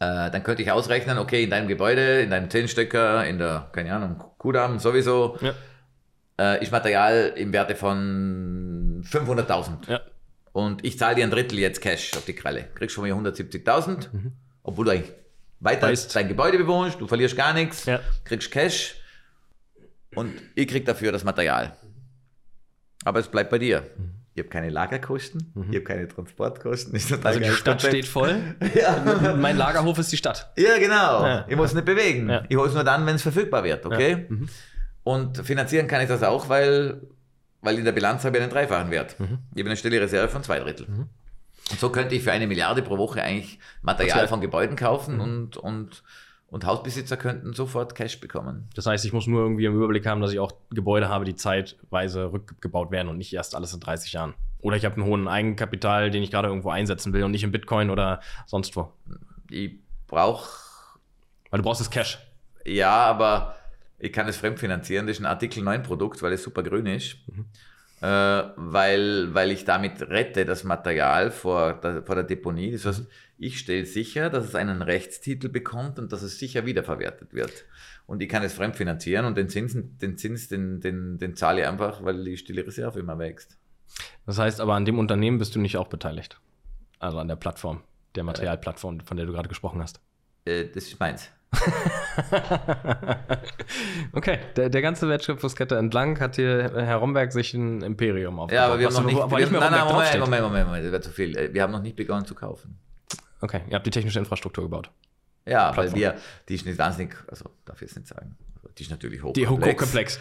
[0.00, 3.94] Äh, dann könnte ich ausrechnen, okay, in deinem Gebäude, in deinem Zehnstöcker, in der, keine
[3.94, 5.54] Ahnung, Kudamm sowieso, Ja.
[6.38, 9.88] äh, ist Material im Werte von 500.000.
[9.90, 10.00] Ja.
[10.52, 12.64] Und ich zahle dir ein Drittel jetzt Cash auf die Kralle.
[12.74, 14.32] Kriegst von mir 170.000, Mhm.
[14.62, 15.12] obwohl du eigentlich
[15.60, 16.14] weiter Weißt.
[16.14, 18.00] dein Gebäude bewohnst, du verlierst gar nichts, Ja.
[18.24, 19.00] kriegst Cash
[20.14, 21.76] und ich krieg dafür das Material.
[23.04, 23.82] Aber es bleibt bei dir.
[23.96, 24.14] Mhm.
[24.38, 26.94] Ich habe keine Lagerkosten, ich habe keine Transportkosten.
[27.24, 27.92] Also die Stadt Konzept.
[27.92, 28.36] steht voll.
[28.74, 29.34] Ja.
[29.36, 30.52] Mein Lagerhof ist die Stadt.
[30.56, 31.24] Ja, genau.
[31.26, 31.44] Ja.
[31.48, 32.30] Ich muss nicht bewegen.
[32.48, 34.26] Ich hole es nur dann, wenn es verfügbar wird, okay?
[34.28, 34.48] Mhm.
[35.02, 37.00] Und finanzieren kann ich das auch, weil,
[37.62, 39.18] weil in der Bilanz habe ich einen dreifachen Wert.
[39.18, 39.38] Mhm.
[39.54, 40.86] Ich habe eine stille Reserve von zwei Drittel.
[41.70, 44.28] Und so könnte ich für eine Milliarde pro Woche eigentlich Material Material.
[44.28, 45.20] von Gebäuden kaufen Mhm.
[45.20, 46.02] und, und,
[46.50, 48.68] und Hausbesitzer könnten sofort Cash bekommen.
[48.74, 51.34] Das heißt, ich muss nur irgendwie im Überblick haben, dass ich auch Gebäude habe, die
[51.34, 54.34] zeitweise rückgebaut werden und nicht erst alles in 30 Jahren.
[54.60, 57.52] Oder ich habe einen hohen Eigenkapital, den ich gerade irgendwo einsetzen will und nicht in
[57.52, 58.92] Bitcoin oder sonst wo.
[59.50, 60.48] Ich brauche,
[61.50, 62.18] Weil du brauchst das Cash.
[62.64, 63.54] ja, aber
[63.98, 65.06] ich kann es fremdfinanzieren.
[65.06, 67.16] Das ist ein Artikel 9 Produkt, weil es super grün ist.
[67.28, 67.42] Äh,
[68.06, 72.72] weil, weil ich damit rette das Material vor der, vor der Deponie.
[72.72, 73.06] Das heißt,
[73.38, 77.64] ich stelle sicher, dass es einen Rechtstitel bekommt und dass es sicher wiederverwertet wird.
[78.06, 81.66] Und ich kann es fremdfinanzieren und den Zinsen, den Zins, den, den, den zahle ich
[81.66, 83.58] einfach, weil die stille Reserve immer wächst.
[84.26, 86.40] Das heißt aber, an dem Unternehmen bist du nicht auch beteiligt.
[86.98, 87.82] Also an der Plattform,
[88.14, 90.00] der Materialplattform, von der du gerade gesprochen hast.
[90.44, 91.30] Äh, das ist meins.
[94.12, 98.54] okay, der, der ganze Wertschöpfungskette entlang hat hier Herr Romberg sich ein Imperium aufgebaut.
[98.54, 99.16] Ja, aber wir haben noch nicht.
[99.16, 100.20] wir haben, nein, nein, Moment.
[100.20, 101.36] Moment, Moment, Moment, das wäre zu viel.
[101.36, 102.78] Äh, Wir haben noch nicht begonnen zu kaufen.
[103.40, 104.90] Okay, ihr habt die technische Infrastruktur gebaut.
[105.46, 106.16] Ja, weil wir,
[106.48, 108.36] die ist nicht wahnsinnig, also darf ich jetzt nicht sagen.
[108.76, 109.80] Die ist natürlich Die hochkomplex.
[109.82, 110.20] hochkomplex.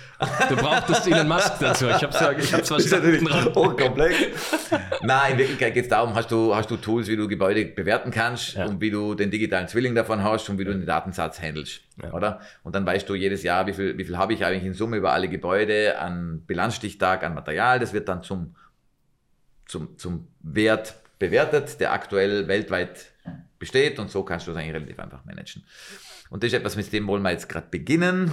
[0.49, 1.87] Du brauchtest Elon Musk dazu.
[1.87, 3.27] Ich hab's ja, ich hab's verstanden.
[3.55, 4.15] hochkomplex.
[5.03, 8.09] Nein, in Wirklichkeit geht es darum, hast du, hast du Tools, wie du Gebäude bewerten
[8.11, 8.65] kannst Ja.
[8.65, 11.81] und wie du den digitalen Zwilling davon hast und wie du den Datensatz handelst.
[12.01, 12.13] Ja.
[12.13, 12.41] Oder?
[12.63, 14.97] Und dann weißt du jedes Jahr, wie viel, wie viel habe ich eigentlich in Summe
[14.97, 17.79] über alle Gebäude an Bilanzstichtag, an Material.
[17.79, 18.55] Das wird dann zum,
[19.67, 23.11] zum, zum Wert bewertet, der aktuell weltweit
[23.59, 25.63] besteht und so kannst du das eigentlich relativ einfach managen.
[26.29, 28.31] Und das ist etwas, mit dem wollen wir jetzt gerade beginnen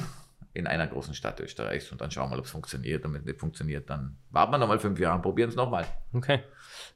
[0.54, 3.04] in einer großen Stadt Österreichs und dann schauen wir mal, ob es funktioniert.
[3.04, 5.84] Und wenn es nicht funktioniert, dann warten wir nochmal fünf Jahre und probieren es nochmal.
[6.12, 6.40] Okay.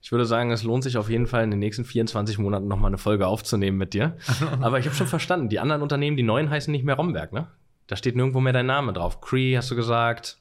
[0.00, 2.90] Ich würde sagen, es lohnt sich auf jeden Fall in den nächsten 24 Monaten nochmal
[2.90, 4.16] eine Folge aufzunehmen mit dir.
[4.60, 7.48] Aber ich habe schon verstanden, die anderen Unternehmen, die neuen, heißen nicht mehr Romberg, ne?
[7.88, 9.20] Da steht nirgendwo mehr dein Name drauf.
[9.20, 10.38] Cree hast du gesagt.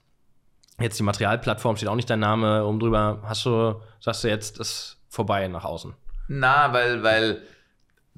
[0.79, 3.21] Jetzt die Materialplattform steht auch nicht dein Name oben drüber.
[3.23, 5.93] Hast du, sagst du jetzt, ist vorbei nach außen.
[6.27, 7.41] Na, weil, weil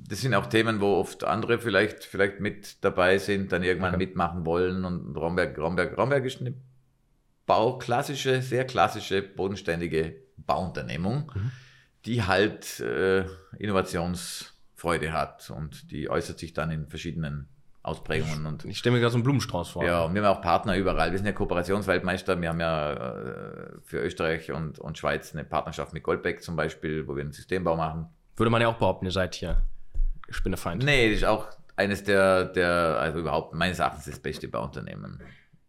[0.08, 4.06] das sind auch Themen, wo oft andere vielleicht, vielleicht mit dabei sind, dann irgendwann Okay.
[4.06, 4.86] mitmachen wollen.
[4.86, 6.54] Und Romberg, Romberg, Romberg ist eine
[7.45, 11.52] bauklassische, sehr klassische, bodenständige Bauunternehmung, Mhm.
[12.06, 13.26] die halt äh,
[13.58, 17.47] Innovationsfreude hat und die äußert sich dann in verschiedenen
[17.82, 18.45] Ausprägungen.
[18.45, 19.84] Und Ich stelle mir gerade so einen Blumenstrauß vor.
[19.86, 21.12] ja, und wir haben auch Partner überall.
[21.12, 22.39] Wir sind ja Kooperationsweltmeister.
[22.39, 27.08] Wir haben ja äh, für Österreich und, und Schweiz eine Partnerschaft mit Goldbeck zum Beispiel,
[27.08, 28.08] wo wir einen Systembau machen.
[28.36, 29.64] Würde man ja auch behaupten, ihr seid hier
[30.32, 30.84] Spinnefeind.
[30.84, 35.21] Nee, das ist auch eines der, der, also überhaupt meines Erachtens das beste Bauunternehmen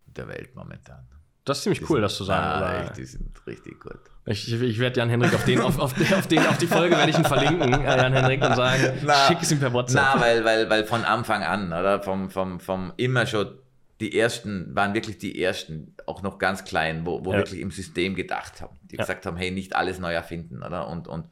[0.06, 1.06] der Welt momentan.
[1.44, 2.44] Das ist ziemlich cool, das zu sagen.
[2.44, 3.98] Ah, aber echt, die sind richtig gut.
[4.26, 7.18] Ich, ich werde Jan-Henrik auf, den, auf, auf, auf, den, auf die Folge werde ich
[7.18, 10.02] ihn verlinken, äh, Jan-Henrik, und sagen, Na, schick es ihm per WhatsApp.
[10.14, 12.02] Na, weil, weil, weil von Anfang an, oder?
[12.02, 13.58] Vom, vom, vom immer schon,
[14.00, 17.38] die ersten waren wirklich die ersten, auch noch ganz klein, wo, wo Ja.
[17.38, 18.76] wirklich im System gedacht haben.
[18.82, 19.02] Die Ja.
[19.02, 20.88] gesagt haben, hey, nicht alles neu erfinden, oder?
[20.88, 21.26] Und, und,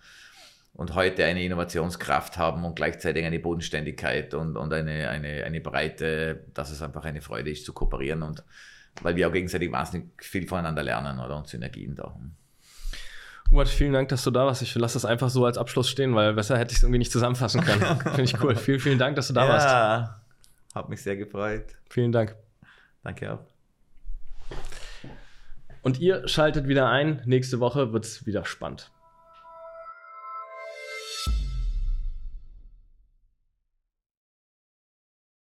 [0.78, 6.44] und heute eine Innovationskraft haben und gleichzeitig eine Bodenständigkeit und, und eine, eine, eine Breite,
[6.54, 8.44] dass es einfach eine Freude ist zu kooperieren und
[9.02, 11.36] weil wir auch gegenseitig wahnsinnig viel voneinander lernen, oder?
[11.36, 12.36] Und Synergien da haben.
[13.50, 14.62] Hubert, vielen Dank, dass du da warst.
[14.62, 17.10] Ich lasse das einfach so als Abschluss stehen, weil besser hätte ich es irgendwie nicht
[17.10, 17.82] zusammenfassen können.
[18.00, 18.54] Finde ich cool.
[18.54, 19.66] Vielen, vielen Dank, dass du da warst.
[19.66, 20.20] Ja,
[20.76, 21.64] hat mich sehr gefreut.
[21.90, 22.36] Vielen Dank.
[23.02, 23.40] Danke auch.
[25.82, 27.20] Und ihr schaltet wieder ein.
[27.24, 28.92] Nächste Woche wird es wieder spannend.